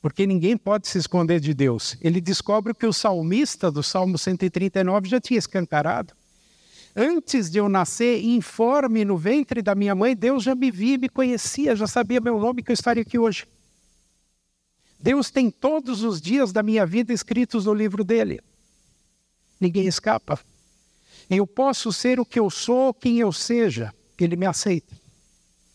Porque 0.00 0.26
ninguém 0.26 0.56
pode 0.56 0.88
se 0.88 0.98
esconder 0.98 1.38
de 1.38 1.52
Deus. 1.52 1.96
Ele 2.00 2.20
descobre 2.20 2.74
que 2.74 2.86
o 2.86 2.92
salmista 2.92 3.70
do 3.70 3.82
Salmo 3.82 4.18
139 4.18 5.08
já 5.08 5.20
tinha 5.20 5.38
escancarado. 5.38 6.14
Antes 6.96 7.50
de 7.50 7.58
eu 7.58 7.68
nascer, 7.68 8.22
informe 8.22 9.04
no 9.04 9.16
ventre 9.16 9.60
da 9.60 9.74
minha 9.74 9.94
mãe, 9.94 10.14
Deus 10.14 10.44
já 10.44 10.54
me 10.54 10.70
via, 10.70 10.96
me 10.96 11.08
conhecia, 11.08 11.74
já 11.74 11.86
sabia 11.86 12.20
meu 12.20 12.38
nome 12.38 12.62
que 12.62 12.70
eu 12.70 12.74
estaria 12.74 13.02
aqui 13.02 13.18
hoje. 13.18 13.46
Deus 15.04 15.30
tem 15.30 15.50
todos 15.50 16.02
os 16.02 16.18
dias 16.18 16.50
da 16.50 16.62
minha 16.62 16.86
vida 16.86 17.12
escritos 17.12 17.66
no 17.66 17.74
livro 17.74 18.02
dele. 18.02 18.40
Ninguém 19.60 19.86
escapa. 19.86 20.40
Eu 21.28 21.46
posso 21.46 21.92
ser 21.92 22.18
o 22.18 22.24
que 22.24 22.40
eu 22.40 22.48
sou, 22.48 22.94
quem 22.94 23.18
eu 23.18 23.30
seja, 23.30 23.92
ele 24.18 24.34
me 24.34 24.46
aceita. 24.46 24.96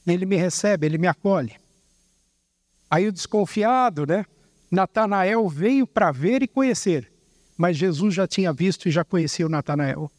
Ele 0.07 0.25
me 0.25 0.35
recebe, 0.35 0.87
ele 0.87 0.97
me 0.97 1.05
acolhe. 1.05 1.55
Aí 2.89 3.07
o 3.07 3.11
desconfiado, 3.11 4.07
né? 4.07 4.25
Natanael 4.71 5.47
veio 5.47 5.85
para 5.85 6.11
ver 6.11 6.41
e 6.41 6.47
conhecer, 6.47 7.11
mas 7.55 7.77
Jesus 7.77 8.15
já 8.15 8.27
tinha 8.27 8.51
visto 8.51 8.89
e 8.89 8.91
já 8.91 9.05
conhecia 9.05 9.45
o 9.45 9.49
Natanael. 9.49 10.11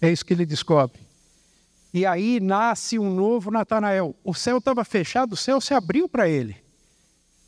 É 0.00 0.10
isso 0.10 0.26
que 0.26 0.34
ele 0.34 0.44
descobre. 0.44 0.98
E 1.94 2.04
aí 2.04 2.40
nasce 2.40 2.98
um 2.98 3.14
novo 3.14 3.48
Natanael. 3.48 4.16
O 4.24 4.34
céu 4.34 4.58
estava 4.58 4.84
fechado, 4.84 5.34
o 5.34 5.36
céu 5.36 5.60
se 5.60 5.72
abriu 5.72 6.08
para 6.08 6.28
ele. 6.28 6.65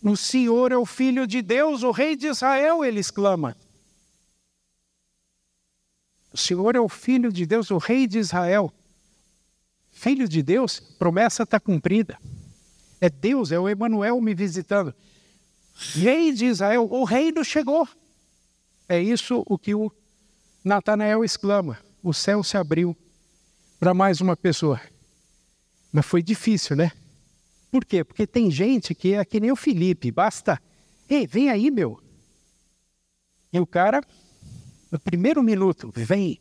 O 0.02 0.16
Senhor 0.16 0.72
é 0.72 0.76
o 0.76 0.86
Filho 0.86 1.26
de 1.26 1.42
Deus, 1.42 1.82
o 1.82 1.90
Rei 1.90 2.14
de 2.14 2.28
Israel, 2.28 2.84
ele 2.84 3.00
exclama. 3.00 3.56
O 6.32 6.36
Senhor 6.36 6.76
é 6.76 6.80
o 6.80 6.88
Filho 6.88 7.32
de 7.32 7.44
Deus, 7.44 7.70
o 7.70 7.78
Rei 7.78 8.06
de 8.06 8.18
Israel. 8.18 8.72
Filho 9.90 10.28
de 10.28 10.42
Deus, 10.42 10.78
promessa 10.78 11.42
está 11.42 11.58
cumprida. 11.58 12.18
É 13.00 13.10
Deus, 13.10 13.50
é 13.50 13.58
o 13.58 13.68
Emanuel 13.68 14.20
me 14.20 14.34
visitando. 14.34 14.94
Rei 15.74 16.32
de 16.32 16.46
Israel, 16.46 16.88
o 16.90 17.04
reino 17.04 17.44
chegou. 17.44 17.88
É 18.88 19.00
isso 19.00 19.42
o 19.46 19.58
que 19.58 19.74
o 19.74 19.92
Natanael 20.64 21.24
exclama. 21.24 21.78
O 22.02 22.12
céu 22.12 22.42
se 22.42 22.56
abriu 22.56 22.96
para 23.78 23.94
mais 23.94 24.20
uma 24.20 24.36
pessoa. 24.36 24.80
Mas 25.92 26.06
foi 26.06 26.22
difícil, 26.22 26.76
né? 26.76 26.92
Por 27.70 27.84
quê? 27.84 28.02
Porque 28.02 28.26
tem 28.26 28.50
gente 28.50 28.94
que 28.94 29.14
é 29.14 29.24
que 29.24 29.40
nem 29.40 29.52
o 29.52 29.56
Felipe, 29.56 30.10
basta, 30.10 30.60
ei, 31.08 31.26
vem 31.26 31.50
aí, 31.50 31.70
meu. 31.70 32.00
E 33.52 33.60
o 33.60 33.66
cara, 33.66 34.02
no 34.90 34.98
primeiro 34.98 35.42
minuto, 35.42 35.90
vem. 35.94 36.40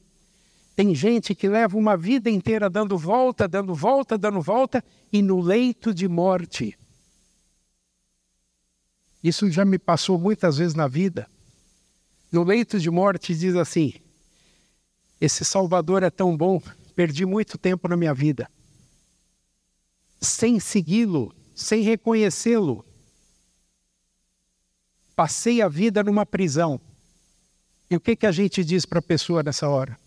Tem 0.76 0.94
gente 0.94 1.34
que 1.34 1.50
leva 1.50 1.78
uma 1.78 1.98
vida 1.98 2.30
inteira 2.30 2.70
dando 2.70 2.98
volta, 2.98 3.48
dando 3.48 3.74
volta, 3.74 4.18
dando 4.18 4.42
volta, 4.42 4.84
e 5.12 5.22
no 5.22 5.40
leito 5.40 5.94
de 5.94 6.08
morte. 6.08 6.78
Isso 9.24 9.50
já 9.50 9.66
me 9.66 9.80
passou 9.80 10.20
muitas 10.20 10.58
vezes 10.58 10.76
na 10.76 10.88
vida. 10.88 11.28
No 12.32 12.44
leito 12.44 12.80
de 12.80 12.90
morte 12.92 13.34
diz 13.36 13.56
assim: 13.56 13.94
Esse 15.20 15.44
Salvador 15.44 16.04
é 16.04 16.10
tão 16.10 16.38
bom, 16.38 16.62
perdi 16.96 17.26
muito 17.26 17.58
tempo 17.58 17.88
na 17.88 17.98
minha 17.98 18.14
vida. 18.14 18.50
Sem 20.20 20.60
segui-lo, 20.60 21.34
sem 21.56 21.82
reconhecê-lo. 21.82 22.86
Passei 25.16 25.62
a 25.62 25.68
vida 25.68 26.04
numa 26.04 26.26
prisão. 26.26 26.80
E 27.90 27.96
o 27.96 28.00
que, 28.00 28.16
que 28.16 28.26
a 28.26 28.32
gente 28.32 28.64
diz 28.64 28.86
para 28.86 29.00
a 29.00 29.02
pessoa 29.02 29.42
nessa 29.42 29.68
hora? 29.68 29.98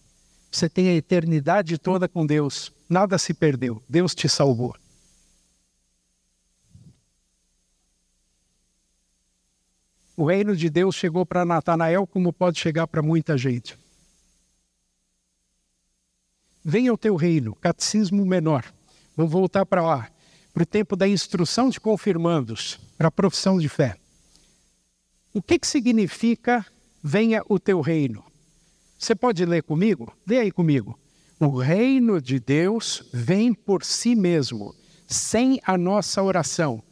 Você 0.51 0.69
tem 0.69 0.89
a 0.89 0.95
eternidade 0.95 1.79
toda 1.79 2.09
com 2.09 2.27
Deus. 2.27 2.73
Nada 2.89 3.17
se 3.19 3.33
perdeu. 3.33 3.83
Deus 3.89 4.15
te 4.15 4.29
salvou. 4.29 4.77
O 10.17 10.27
reino 10.27 10.55
de 10.55 10.69
Deus 10.69 10.95
chegou 10.97 11.25
para 11.25 11.47
Natanael 11.47 12.07
como 12.07 12.33
pode 12.33 12.59
chegar 12.59 12.87
para 12.87 13.01
muita 13.01 13.39
gente. 13.39 13.79
Venha 16.63 16.93
o 16.93 16.99
teu 16.99 17.17
reino, 17.17 17.55
catecismo 17.55 18.27
menor. 18.27 18.71
Vamos 19.17 19.33
voltar 19.33 19.67
para 19.67 19.83
lá, 19.83 20.09
para 20.53 20.63
o 20.63 20.67
tempo 20.67 20.97
da 20.97 21.09
instrução 21.09 21.69
de 21.69 21.81
confirmandos, 21.81 22.79
para 22.97 23.09
a 23.09 23.13
profissão 23.13 23.59
de 23.59 23.69
fé. 23.69 23.97
O 25.33 25.41
que, 25.41 25.59
que 25.59 25.67
significa 25.67 26.65
venha 27.03 27.43
o 27.49 27.59
teu 27.59 27.81
reino? 27.81 28.25
Você 28.99 29.15
pode 29.15 29.45
ler 29.45 29.63
comigo? 29.63 30.13
Lê 30.27 30.41
aí 30.41 30.51
comigo. 30.51 30.99
O 31.39 31.57
reino 31.57 32.21
de 32.21 32.39
Deus 32.39 33.03
vem 33.13 33.55
por 33.55 33.85
si 33.85 34.15
mesmo, 34.15 34.75
sem 35.07 35.61
a 35.65 35.79
nossa 35.79 36.23
oração, 36.23 36.83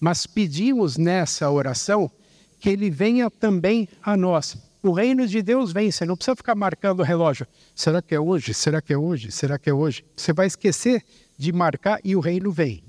mas 0.00 0.26
pedimos 0.26 0.96
nessa 0.96 1.50
oração 1.50 2.10
que 2.58 2.70
ele 2.70 2.88
venha 2.88 3.30
também 3.30 3.88
a 4.02 4.16
nós. 4.16 4.56
O 4.82 4.92
reino 4.92 5.26
de 5.26 5.42
Deus 5.42 5.72
vem, 5.72 5.90
você 5.90 6.04
não 6.04 6.16
precisa 6.16 6.36
ficar 6.36 6.54
marcando 6.54 7.00
o 7.00 7.02
relógio. 7.02 7.46
Será 7.74 8.00
que 8.00 8.14
é 8.14 8.20
hoje? 8.20 8.54
Será 8.54 8.80
que 8.80 8.92
é 8.92 8.98
hoje? 8.98 9.32
Será 9.32 9.58
que 9.58 9.68
é 9.68 9.74
hoje? 9.74 10.04
Você 10.16 10.32
vai 10.32 10.46
esquecer 10.46 11.04
de 11.36 11.52
marcar 11.52 12.00
e 12.04 12.14
o 12.14 12.20
reino 12.20 12.52
vem. 12.52 12.84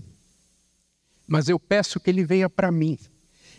Mas 1.28 1.50
eu 1.50 1.60
peço 1.60 2.00
que 2.00 2.10
ele 2.10 2.24
venha 2.24 2.50
para 2.50 2.72
mim. 2.72 2.98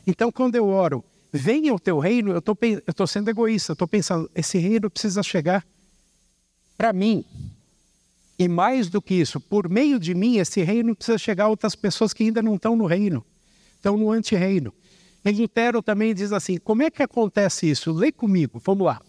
Então, 0.07 0.31
quando 0.31 0.55
eu 0.55 0.67
oro, 0.69 1.05
venha 1.33 1.75
o 1.75 1.79
teu 1.79 1.99
reino, 1.99 2.33
eu 2.33 2.39
estou 2.39 3.07
sendo 3.07 3.29
egoísta, 3.29 3.73
estou 3.73 3.87
pensando, 3.87 4.31
esse 4.35 4.59
reino 4.59 4.89
precisa 4.91 5.23
chegar 5.23 5.67
para 6.77 6.93
mim. 6.93 7.25
E 8.39 8.49
mais 8.49 8.89
do 8.89 9.03
que 9.03 9.15
isso, 9.15 9.39
por 9.41 9.69
meio 9.69 9.99
de 9.99 10.15
mim, 10.15 10.39
esse 10.39 10.63
reino 10.63 10.97
precisa 10.97 11.19
chegar 11.19 11.45
a 11.45 11.49
outras 11.49 11.75
pessoas 11.75 12.13
que 12.13 12.25
ainda 12.25 12.41
não 12.41 12.55
estão 12.55 12.75
no 12.75 12.87
reino, 12.87 13.25
estão 13.77 13.97
no 13.97 14.11
antirreino. 14.11 14.73
E 15.25 15.31
Lutero 15.31 15.83
também 15.83 16.15
diz 16.15 16.33
assim: 16.33 16.59
como 16.59 16.83
é 16.83 16.91
que 16.91 17.03
acontece 17.03 17.71
isso? 17.71 17.93
Lê 17.93 18.11
comigo, 18.11 18.61
vamos 18.65 18.87
lá. 18.87 19.01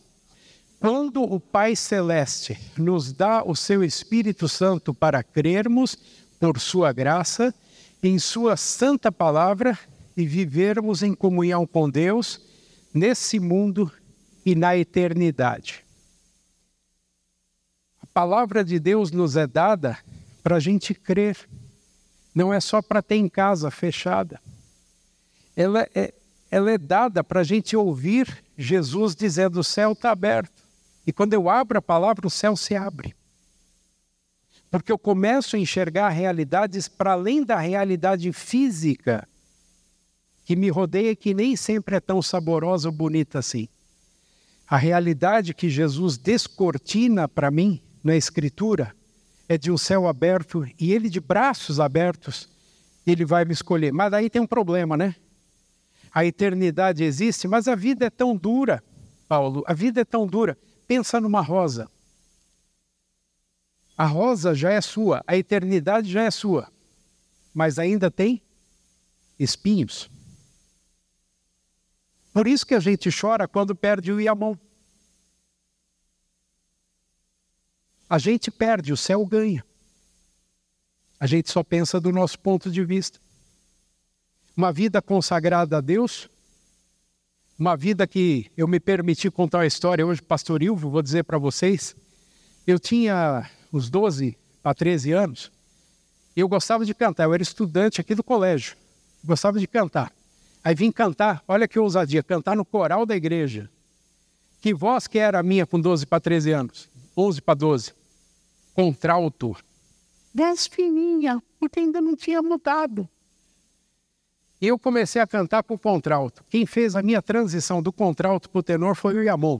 Quando 0.79 1.21
o 1.21 1.39
Pai 1.39 1.75
Celeste 1.75 2.57
nos 2.77 3.13
dá 3.13 3.43
o 3.43 3.55
seu 3.55 3.83
Espírito 3.83 4.49
Santo 4.49 4.93
para 4.93 5.23
crermos, 5.23 5.97
por 6.39 6.59
sua 6.59 6.91
graça, 6.91 7.53
em 8.01 8.17
sua 8.17 8.57
santa 8.57 9.11
palavra, 9.11 9.77
e 10.15 10.25
vivermos 10.25 11.03
em 11.03 11.13
comunhão 11.13 11.65
com 11.65 11.89
Deus 11.89 12.41
nesse 12.93 13.39
mundo 13.39 13.91
e 14.45 14.55
na 14.55 14.75
eternidade. 14.75 15.85
A 18.01 18.07
palavra 18.07 18.63
de 18.63 18.79
Deus 18.79 19.11
nos 19.11 19.37
é 19.37 19.47
dada 19.47 19.97
para 20.43 20.57
a 20.57 20.59
gente 20.59 20.93
crer, 20.93 21.37
não 22.33 22.53
é 22.53 22.59
só 22.59 22.81
para 22.81 23.01
ter 23.01 23.15
em 23.15 23.29
casa 23.29 23.69
fechada. 23.71 24.39
Ela 25.55 25.87
é, 25.93 26.13
ela 26.49 26.71
é 26.71 26.77
dada 26.77 27.23
para 27.23 27.41
a 27.41 27.43
gente 27.43 27.75
ouvir 27.75 28.43
Jesus 28.57 29.15
dizendo: 29.15 29.59
o 29.59 29.63
céu 29.63 29.93
está 29.93 30.11
aberto. 30.11 30.61
E 31.05 31.11
quando 31.11 31.33
eu 31.33 31.49
abro 31.49 31.79
a 31.79 31.81
palavra, 31.81 32.27
o 32.27 32.29
céu 32.29 32.55
se 32.55 32.75
abre. 32.75 33.15
Porque 34.69 34.91
eu 34.91 34.97
começo 34.97 35.55
a 35.55 35.59
enxergar 35.59 36.09
realidades 36.09 36.87
para 36.87 37.13
além 37.13 37.43
da 37.43 37.57
realidade 37.59 38.31
física 38.31 39.27
que 40.45 40.55
me 40.55 40.69
rodeia 40.69 41.15
que 41.15 41.33
nem 41.33 41.55
sempre 41.55 41.95
é 41.95 41.99
tão 41.99 42.21
saborosa 42.21 42.89
ou 42.89 42.93
bonita 42.93 43.39
assim. 43.39 43.67
A 44.67 44.77
realidade 44.77 45.53
que 45.53 45.69
Jesus 45.69 46.17
descortina 46.17 47.27
para 47.27 47.51
mim 47.51 47.81
na 48.03 48.15
Escritura 48.15 48.95
é 49.49 49.57
de 49.57 49.69
um 49.69 49.77
céu 49.77 50.07
aberto 50.07 50.65
e 50.79 50.93
ele 50.93 51.09
de 51.09 51.19
braços 51.19 51.79
abertos, 51.79 52.47
ele 53.05 53.25
vai 53.25 53.43
me 53.43 53.51
escolher. 53.51 53.91
Mas 53.91 54.11
daí 54.11 54.29
tem 54.29 54.41
um 54.41 54.47
problema, 54.47 54.95
né? 54.95 55.15
A 56.13 56.25
eternidade 56.25 57.03
existe, 57.03 57.47
mas 57.47 57.67
a 57.67 57.75
vida 57.75 58.05
é 58.05 58.09
tão 58.09 58.35
dura, 58.35 58.83
Paulo, 59.27 59.63
a 59.65 59.73
vida 59.73 60.01
é 60.01 60.05
tão 60.05 60.27
dura. 60.27 60.57
Pensa 60.87 61.21
numa 61.21 61.41
rosa. 61.41 61.89
A 63.97 64.05
rosa 64.05 64.53
já 64.53 64.71
é 64.71 64.81
sua, 64.81 65.23
a 65.25 65.37
eternidade 65.37 66.11
já 66.11 66.23
é 66.23 66.31
sua, 66.31 66.71
mas 67.53 67.79
ainda 67.79 68.11
tem 68.11 68.41
espinhos. 69.39 70.09
Por 72.33 72.47
isso 72.47 72.65
que 72.65 72.73
a 72.73 72.79
gente 72.79 73.09
chora 73.11 73.47
quando 73.47 73.75
perde 73.75 74.11
o 74.11 74.19
Iamon. 74.19 74.55
A 78.09 78.17
gente 78.17 78.51
perde, 78.51 78.91
o 78.91 78.97
céu 78.97 79.25
ganha. 79.25 79.65
A 81.19 81.27
gente 81.27 81.51
só 81.51 81.63
pensa 81.63 81.99
do 81.99 82.11
nosso 82.11 82.39
ponto 82.39 82.69
de 82.69 82.83
vista. 82.83 83.19
Uma 84.61 84.71
vida 84.71 85.01
consagrada 85.01 85.79
a 85.79 85.81
Deus 85.81 86.29
uma 87.57 87.75
vida 87.75 88.05
que 88.05 88.51
eu 88.55 88.67
me 88.67 88.79
permiti 88.79 89.31
contar 89.31 89.61
a 89.61 89.65
história 89.65 90.05
hoje, 90.05 90.21
pastor 90.21 90.61
Ilvo, 90.61 90.87
vou 90.87 91.01
dizer 91.01 91.23
para 91.23 91.39
vocês. 91.39 91.95
Eu 92.67 92.77
tinha 92.77 93.49
uns 93.73 93.89
12 93.89 94.37
para 94.61 94.75
13 94.75 95.13
anos 95.13 95.51
e 96.35 96.41
eu 96.41 96.47
gostava 96.47 96.85
de 96.85 96.93
cantar. 96.93 97.23
Eu 97.23 97.33
era 97.33 97.41
estudante 97.41 97.99
aqui 97.99 98.13
do 98.13 98.23
colégio, 98.23 98.77
gostava 99.23 99.59
de 99.59 99.65
cantar. 99.65 100.13
Aí 100.63 100.75
vim 100.75 100.91
cantar, 100.91 101.43
olha 101.47 101.67
que 101.67 101.79
ousadia, 101.79 102.21
cantar 102.21 102.55
no 102.55 102.63
coral 102.63 103.03
da 103.03 103.15
igreja. 103.15 103.67
Que 104.61 104.75
voz 104.75 105.07
que 105.07 105.17
era 105.17 105.39
a 105.39 105.43
minha 105.43 105.65
com 105.65 105.79
12 105.79 106.05
para 106.05 106.19
13 106.19 106.51
anos? 106.51 106.87
11 107.17 107.41
para 107.41 107.55
12. 107.55 107.93
Contralto. 108.75 109.57
Voz 110.31 110.67
fininha, 110.67 111.41
porque 111.59 111.79
ainda 111.79 111.99
não 111.99 112.15
tinha 112.15 112.43
mudado. 112.43 113.09
Eu 114.61 114.77
comecei 114.77 115.19
a 115.19 115.25
cantar 115.25 115.63
com 115.63 115.73
o 115.73 115.79
contralto. 115.79 116.45
Quem 116.47 116.67
fez 116.67 116.95
a 116.95 117.01
minha 117.01 117.19
transição 117.19 117.81
do 117.81 117.91
contralto 117.91 118.47
para 118.47 118.59
o 118.59 118.63
tenor 118.63 118.95
foi 118.95 119.15
o 119.15 119.23
Yamon. 119.23 119.59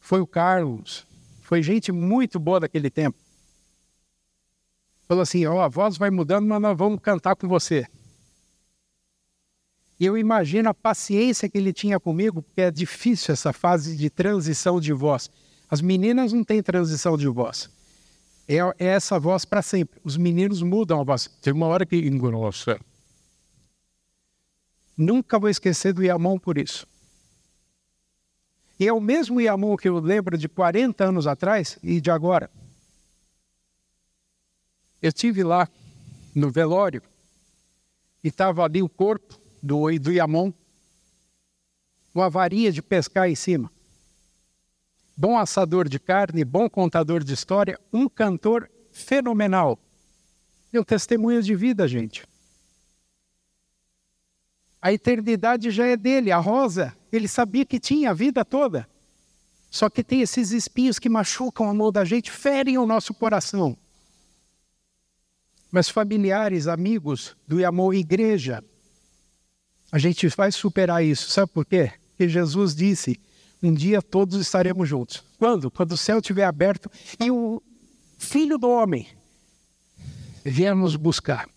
Foi 0.00 0.22
o 0.22 0.26
Carlos. 0.26 1.06
Foi 1.42 1.62
gente 1.62 1.92
muito 1.92 2.40
boa 2.40 2.58
daquele 2.58 2.88
tempo. 2.88 3.18
Falou 5.06 5.20
assim: 5.20 5.44
ó, 5.44 5.56
oh, 5.56 5.60
a 5.60 5.68
voz 5.68 5.98
vai 5.98 6.08
mudando, 6.08 6.46
mas 6.46 6.62
nós 6.62 6.78
vamos 6.78 7.00
cantar 7.02 7.36
com 7.36 7.46
você. 7.46 7.86
E 9.98 10.06
eu 10.06 10.16
imagino 10.16 10.70
a 10.70 10.74
paciência 10.74 11.46
que 11.46 11.58
ele 11.58 11.74
tinha 11.74 12.00
comigo, 12.00 12.40
porque 12.40 12.62
é 12.62 12.70
difícil 12.70 13.34
essa 13.34 13.52
fase 13.52 13.94
de 13.94 14.08
transição 14.08 14.80
de 14.80 14.94
voz. 14.94 15.28
As 15.68 15.82
meninas 15.82 16.32
não 16.32 16.42
têm 16.42 16.62
transição 16.62 17.18
de 17.18 17.28
voz 17.28 17.68
é, 18.56 18.84
é 18.84 18.86
essa 18.86 19.18
voz 19.18 19.44
para 19.44 19.62
sempre. 19.62 20.00
Os 20.02 20.16
meninos 20.16 20.60
mudam 20.62 21.00
a 21.00 21.04
voz. 21.04 21.28
Tem 21.40 21.52
uma 21.52 21.66
hora 21.66 21.86
que 21.86 21.96
engrossa. 21.96 22.80
Nunca 24.96 25.38
vou 25.38 25.48
esquecer 25.48 25.92
do 25.92 26.02
Yamon 26.02 26.38
por 26.38 26.58
isso. 26.58 26.86
E 28.78 28.88
é 28.88 28.92
o 28.92 29.00
mesmo 29.00 29.40
Yamon 29.40 29.76
que 29.76 29.88
eu 29.88 29.98
lembro 29.98 30.36
de 30.36 30.48
40 30.48 31.04
anos 31.04 31.26
atrás 31.26 31.78
e 31.82 32.00
de 32.00 32.10
agora. 32.10 32.50
Eu 35.00 35.08
estive 35.08 35.44
lá 35.44 35.68
no 36.34 36.50
velório 36.50 37.02
e 38.22 38.28
estava 38.28 38.64
ali 38.64 38.82
o 38.82 38.88
corpo 38.88 39.38
do, 39.62 39.86
do 39.98 40.12
Yamon, 40.12 40.52
uma 42.14 42.28
varinha 42.28 42.72
de 42.72 42.82
pescar 42.82 43.28
em 43.28 43.34
cima 43.34 43.70
bom 45.20 45.36
assador 45.36 45.86
de 45.86 45.98
carne, 45.98 46.42
bom 46.46 46.66
contador 46.66 47.22
de 47.22 47.34
história, 47.34 47.78
um 47.92 48.08
cantor 48.08 48.70
fenomenal. 48.90 49.78
Um 50.72 50.82
testemunho 50.82 51.42
de 51.42 51.54
vida, 51.54 51.86
gente. 51.86 52.26
A 54.80 54.94
eternidade 54.94 55.70
já 55.70 55.84
é 55.84 55.94
dele, 55.94 56.32
a 56.32 56.38
rosa, 56.38 56.96
ele 57.12 57.28
sabia 57.28 57.66
que 57.66 57.78
tinha 57.78 58.10
a 58.10 58.14
vida 58.14 58.46
toda. 58.46 58.88
Só 59.70 59.90
que 59.90 60.02
tem 60.02 60.22
esses 60.22 60.52
espinhos 60.52 60.98
que 60.98 61.10
machucam 61.10 61.68
a 61.68 61.74
mão 61.74 61.92
da 61.92 62.02
gente, 62.02 62.30
ferem 62.30 62.78
o 62.78 62.86
nosso 62.86 63.12
coração. 63.12 63.76
Mas 65.70 65.90
familiares, 65.90 66.66
amigos 66.66 67.36
do 67.46 67.64
Amor 67.66 67.94
Igreja, 67.94 68.64
a 69.92 69.98
gente 69.98 70.26
vai 70.28 70.50
superar 70.50 71.04
isso. 71.04 71.30
Sabe 71.30 71.52
por 71.52 71.66
quê? 71.66 71.92
Porque 72.08 72.26
Jesus 72.26 72.74
disse: 72.74 73.20
um 73.62 73.74
dia 73.74 74.00
todos 74.00 74.40
estaremos 74.40 74.88
juntos. 74.88 75.22
Quando? 75.38 75.70
Quando 75.70 75.92
o 75.92 75.96
céu 75.96 76.18
estiver 76.18 76.44
aberto 76.44 76.90
e 77.18 77.30
o 77.30 77.62
Filho 78.18 78.58
do 78.58 78.68
Homem 78.68 79.06
vier 80.44 80.74
nos 80.74 80.96
buscar 80.96 81.48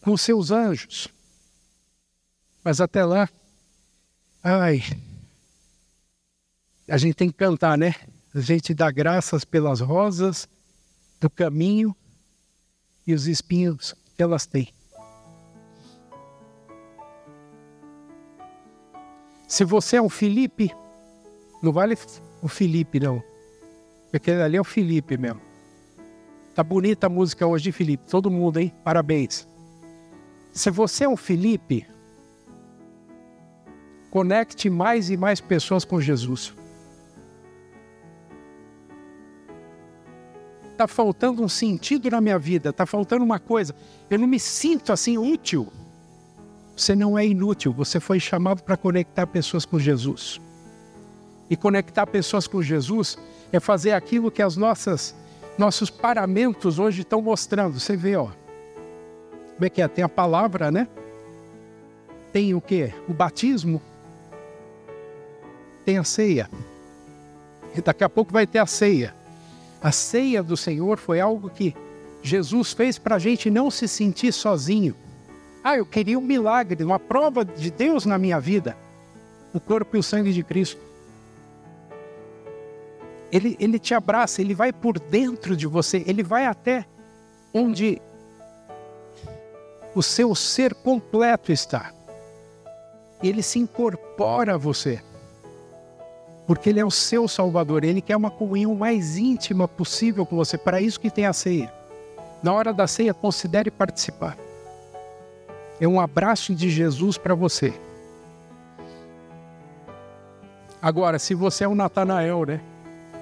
com 0.00 0.16
seus 0.16 0.50
anjos. 0.50 1.08
Mas 2.64 2.80
até 2.80 3.04
lá, 3.04 3.28
ai, 4.42 4.82
a 6.88 6.96
gente 6.96 7.14
tem 7.14 7.30
que 7.30 7.36
cantar, 7.36 7.76
né? 7.76 7.94
A 8.34 8.40
gente 8.40 8.72
dá 8.72 8.90
graças 8.90 9.44
pelas 9.44 9.80
rosas 9.80 10.48
do 11.20 11.28
caminho 11.28 11.94
e 13.06 13.14
os 13.14 13.26
espinhos 13.26 13.94
que 14.16 14.22
elas 14.22 14.46
têm. 14.46 14.72
Se 19.46 19.64
você 19.64 19.96
é 19.96 20.02
um 20.02 20.08
Felipe, 20.08 20.74
não 21.62 21.72
vale 21.72 21.96
o 22.42 22.48
Felipe, 22.48 22.98
não. 22.98 23.22
Porque 24.10 24.32
ali 24.32 24.56
é 24.56 24.60
o 24.60 24.64
Felipe 24.64 25.16
mesmo. 25.16 25.40
Tá 26.56 26.62
bonita 26.62 27.06
a 27.06 27.10
música 27.10 27.46
hoje 27.46 27.64
de 27.64 27.72
Felipe. 27.72 28.04
Todo 28.10 28.30
mundo, 28.30 28.58
hein? 28.58 28.74
Parabéns. 28.82 29.48
Se 30.52 30.70
você 30.70 31.04
é 31.04 31.08
um 31.08 31.16
Felipe, 31.16 31.86
conecte 34.10 34.68
mais 34.68 35.08
e 35.08 35.16
mais 35.16 35.40
pessoas 35.40 35.84
com 35.84 36.00
Jesus. 36.00 36.52
Tá 40.76 40.88
faltando 40.88 41.42
um 41.44 41.48
sentido 41.48 42.10
na 42.10 42.20
minha 42.20 42.38
vida, 42.38 42.72
tá 42.72 42.84
faltando 42.84 43.24
uma 43.24 43.38
coisa. 43.38 43.74
Eu 44.10 44.18
não 44.18 44.26
me 44.26 44.40
sinto 44.40 44.92
assim 44.92 45.16
útil. 45.16 45.72
Você 46.76 46.94
não 46.96 47.16
é 47.16 47.24
inútil, 47.24 47.72
você 47.72 48.00
foi 48.00 48.18
chamado 48.18 48.62
para 48.62 48.76
conectar 48.76 49.26
pessoas 49.26 49.64
com 49.64 49.78
Jesus 49.78 50.40
e 51.52 51.56
conectar 51.56 52.06
pessoas 52.06 52.46
com 52.46 52.62
Jesus 52.62 53.18
é 53.52 53.60
fazer 53.60 53.92
aquilo 53.92 54.30
que 54.30 54.40
as 54.40 54.56
nossas 54.56 55.14
nossos 55.58 55.90
paramentos 55.90 56.78
hoje 56.78 57.02
estão 57.02 57.20
mostrando. 57.20 57.78
Você 57.78 57.94
vê, 57.94 58.16
ó. 58.16 58.28
Como 59.52 59.66
é 59.66 59.68
que 59.68 59.82
é? 59.82 59.86
Tem 59.86 60.02
a 60.02 60.08
palavra, 60.08 60.70
né? 60.70 60.88
Tem 62.32 62.54
o 62.54 62.60
que? 62.62 62.90
O 63.06 63.12
batismo. 63.12 63.82
Tem 65.84 65.98
a 65.98 66.04
ceia. 66.04 66.48
E 67.76 67.82
daqui 67.82 68.02
a 68.02 68.08
pouco 68.08 68.32
vai 68.32 68.46
ter 68.46 68.58
a 68.58 68.64
ceia. 68.64 69.14
A 69.82 69.92
ceia 69.92 70.42
do 70.42 70.56
Senhor 70.56 70.98
foi 70.98 71.20
algo 71.20 71.50
que 71.50 71.76
Jesus 72.22 72.72
fez 72.72 72.96
para 72.96 73.16
a 73.16 73.18
gente 73.18 73.50
não 73.50 73.70
se 73.70 73.86
sentir 73.86 74.32
sozinho. 74.32 74.96
Ah, 75.62 75.76
eu 75.76 75.84
queria 75.84 76.18
um 76.18 76.22
milagre, 76.22 76.82
uma 76.82 76.98
prova 76.98 77.44
de 77.44 77.70
Deus 77.70 78.06
na 78.06 78.16
minha 78.16 78.40
vida. 78.40 78.74
O 79.52 79.60
corpo 79.60 79.98
e 79.98 80.00
o 80.00 80.02
sangue 80.02 80.32
de 80.32 80.42
Cristo 80.42 80.91
ele, 83.32 83.56
ele 83.58 83.78
te 83.78 83.94
abraça, 83.94 84.42
ele 84.42 84.54
vai 84.54 84.72
por 84.72 85.00
dentro 85.00 85.56
de 85.56 85.66
você, 85.66 86.04
ele 86.06 86.22
vai 86.22 86.44
até 86.44 86.84
onde 87.54 88.00
o 89.94 90.02
seu 90.02 90.34
ser 90.34 90.74
completo 90.74 91.50
está. 91.50 91.92
Ele 93.22 93.42
se 93.42 93.58
incorpora 93.58 94.54
a 94.54 94.58
você. 94.58 95.02
Porque 96.46 96.68
ele 96.68 96.80
é 96.80 96.84
o 96.84 96.90
seu 96.90 97.26
salvador, 97.26 97.84
ele 97.84 98.02
quer 98.02 98.16
uma 98.16 98.30
comunhão 98.30 98.74
mais 98.74 99.16
íntima 99.16 99.66
possível 99.66 100.26
com 100.26 100.36
você. 100.36 100.58
Para 100.58 100.80
isso 100.80 101.00
que 101.00 101.10
tem 101.10 101.24
a 101.24 101.32
ceia. 101.32 101.72
Na 102.42 102.52
hora 102.52 102.72
da 102.72 102.86
ceia, 102.86 103.14
considere 103.14 103.70
participar. 103.70 104.36
É 105.80 105.88
um 105.88 106.00
abraço 106.00 106.54
de 106.54 106.68
Jesus 106.68 107.16
para 107.16 107.34
você. 107.34 107.72
Agora, 110.82 111.18
se 111.18 111.32
você 111.32 111.64
é 111.64 111.68
um 111.68 111.74
Natanael, 111.74 112.44
né? 112.44 112.60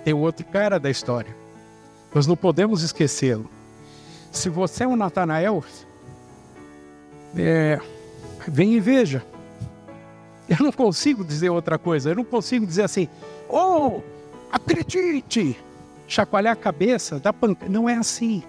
Tem 0.05 0.15
outro 0.15 0.45
cara 0.47 0.79
da 0.79 0.91
história. 0.91 1.35
Nós 2.15 2.27
não 2.27 2.37
podemos 2.37 2.83
esquecê-lo. 2.83 3.49
Se 4.33 4.49
você 4.49 4.85
é 4.85 4.89
um 4.89 4.97
Natanael, 4.97 5.65
é, 7.37 7.81
vem 8.47 8.75
e 8.75 8.81
veja. 8.81 9.25
Eu 10.49 10.65
não 10.65 10.73
consigo 10.73 11.25
dizer 11.25 11.51
outra 11.51 11.79
coisa. 11.79 12.11
Eu 12.11 12.17
não 12.17 12.25
consigo 12.25 12.67
dizer 12.67 12.83
assim, 12.83 13.09
oh, 13.49 14.01
acredite, 14.51 15.57
chacoalhar 16.09 16.55
a 16.55 16.57
cabeça, 16.57 17.21
dar 17.21 17.33
panca. 17.33 17.69
Não 17.69 17.89
é 17.89 17.95
assim. 17.95 18.43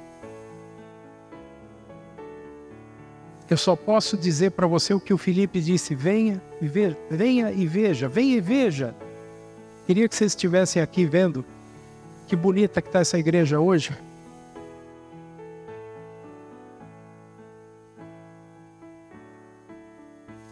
Eu 3.52 3.58
só 3.58 3.76
posso 3.76 4.18
dizer 4.18 4.52
para 4.52 4.66
você 4.66 4.94
o 4.94 5.00
que 5.00 5.14
o 5.14 5.18
Felipe 5.18 5.60
disse: 5.60 5.94
venha 5.94 6.42
e 6.62 6.68
veja, 6.68 6.98
venha 7.10 7.52
e 7.52 7.68
veja, 7.68 8.08
venha 8.08 8.38
e 8.38 8.42
veja. 8.42 8.96
Queria 9.92 10.08
que 10.08 10.16
vocês 10.16 10.32
estivessem 10.32 10.82
aqui 10.82 11.06
vendo 11.06 11.44
que 12.26 12.34
bonita 12.34 12.82
que 12.82 12.88
está 12.88 13.02
essa 13.02 13.20
igreja 13.20 13.60
hoje. 13.60 13.92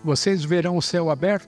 vocês 0.04 0.44
verão 0.44 0.76
o 0.76 0.82
céu 0.82 1.10
aberto 1.10 1.48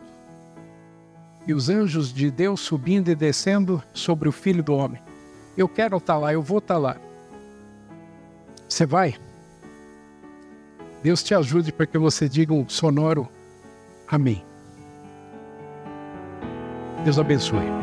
e 1.46 1.54
os 1.54 1.68
anjos 1.68 2.14
de 2.14 2.32
Deus 2.32 2.62
subindo 2.62 3.10
e 3.10 3.16
descendo 3.16 3.84
sobre 3.94 4.30
o 4.30 4.32
Filho 4.32 4.64
do 4.64 4.74
Homem. 4.74 5.02
Eu 5.58 5.68
quero 5.68 5.98
estar 5.98 6.18
lá, 6.18 6.32
eu 6.32 6.42
vou 6.42 6.60
estar 6.60 6.78
lá. 6.78 6.96
Você 8.70 8.86
vai? 8.86 9.20
Deus 11.04 11.22
te 11.22 11.36
ajude 11.36 11.74
para 11.74 11.86
que 11.86 11.98
você 11.98 12.30
diga 12.30 12.54
um 12.54 12.70
sonoro 12.70 13.28
Amém. 14.08 14.46
Deus 17.04 17.18
abençoe. 17.18 17.81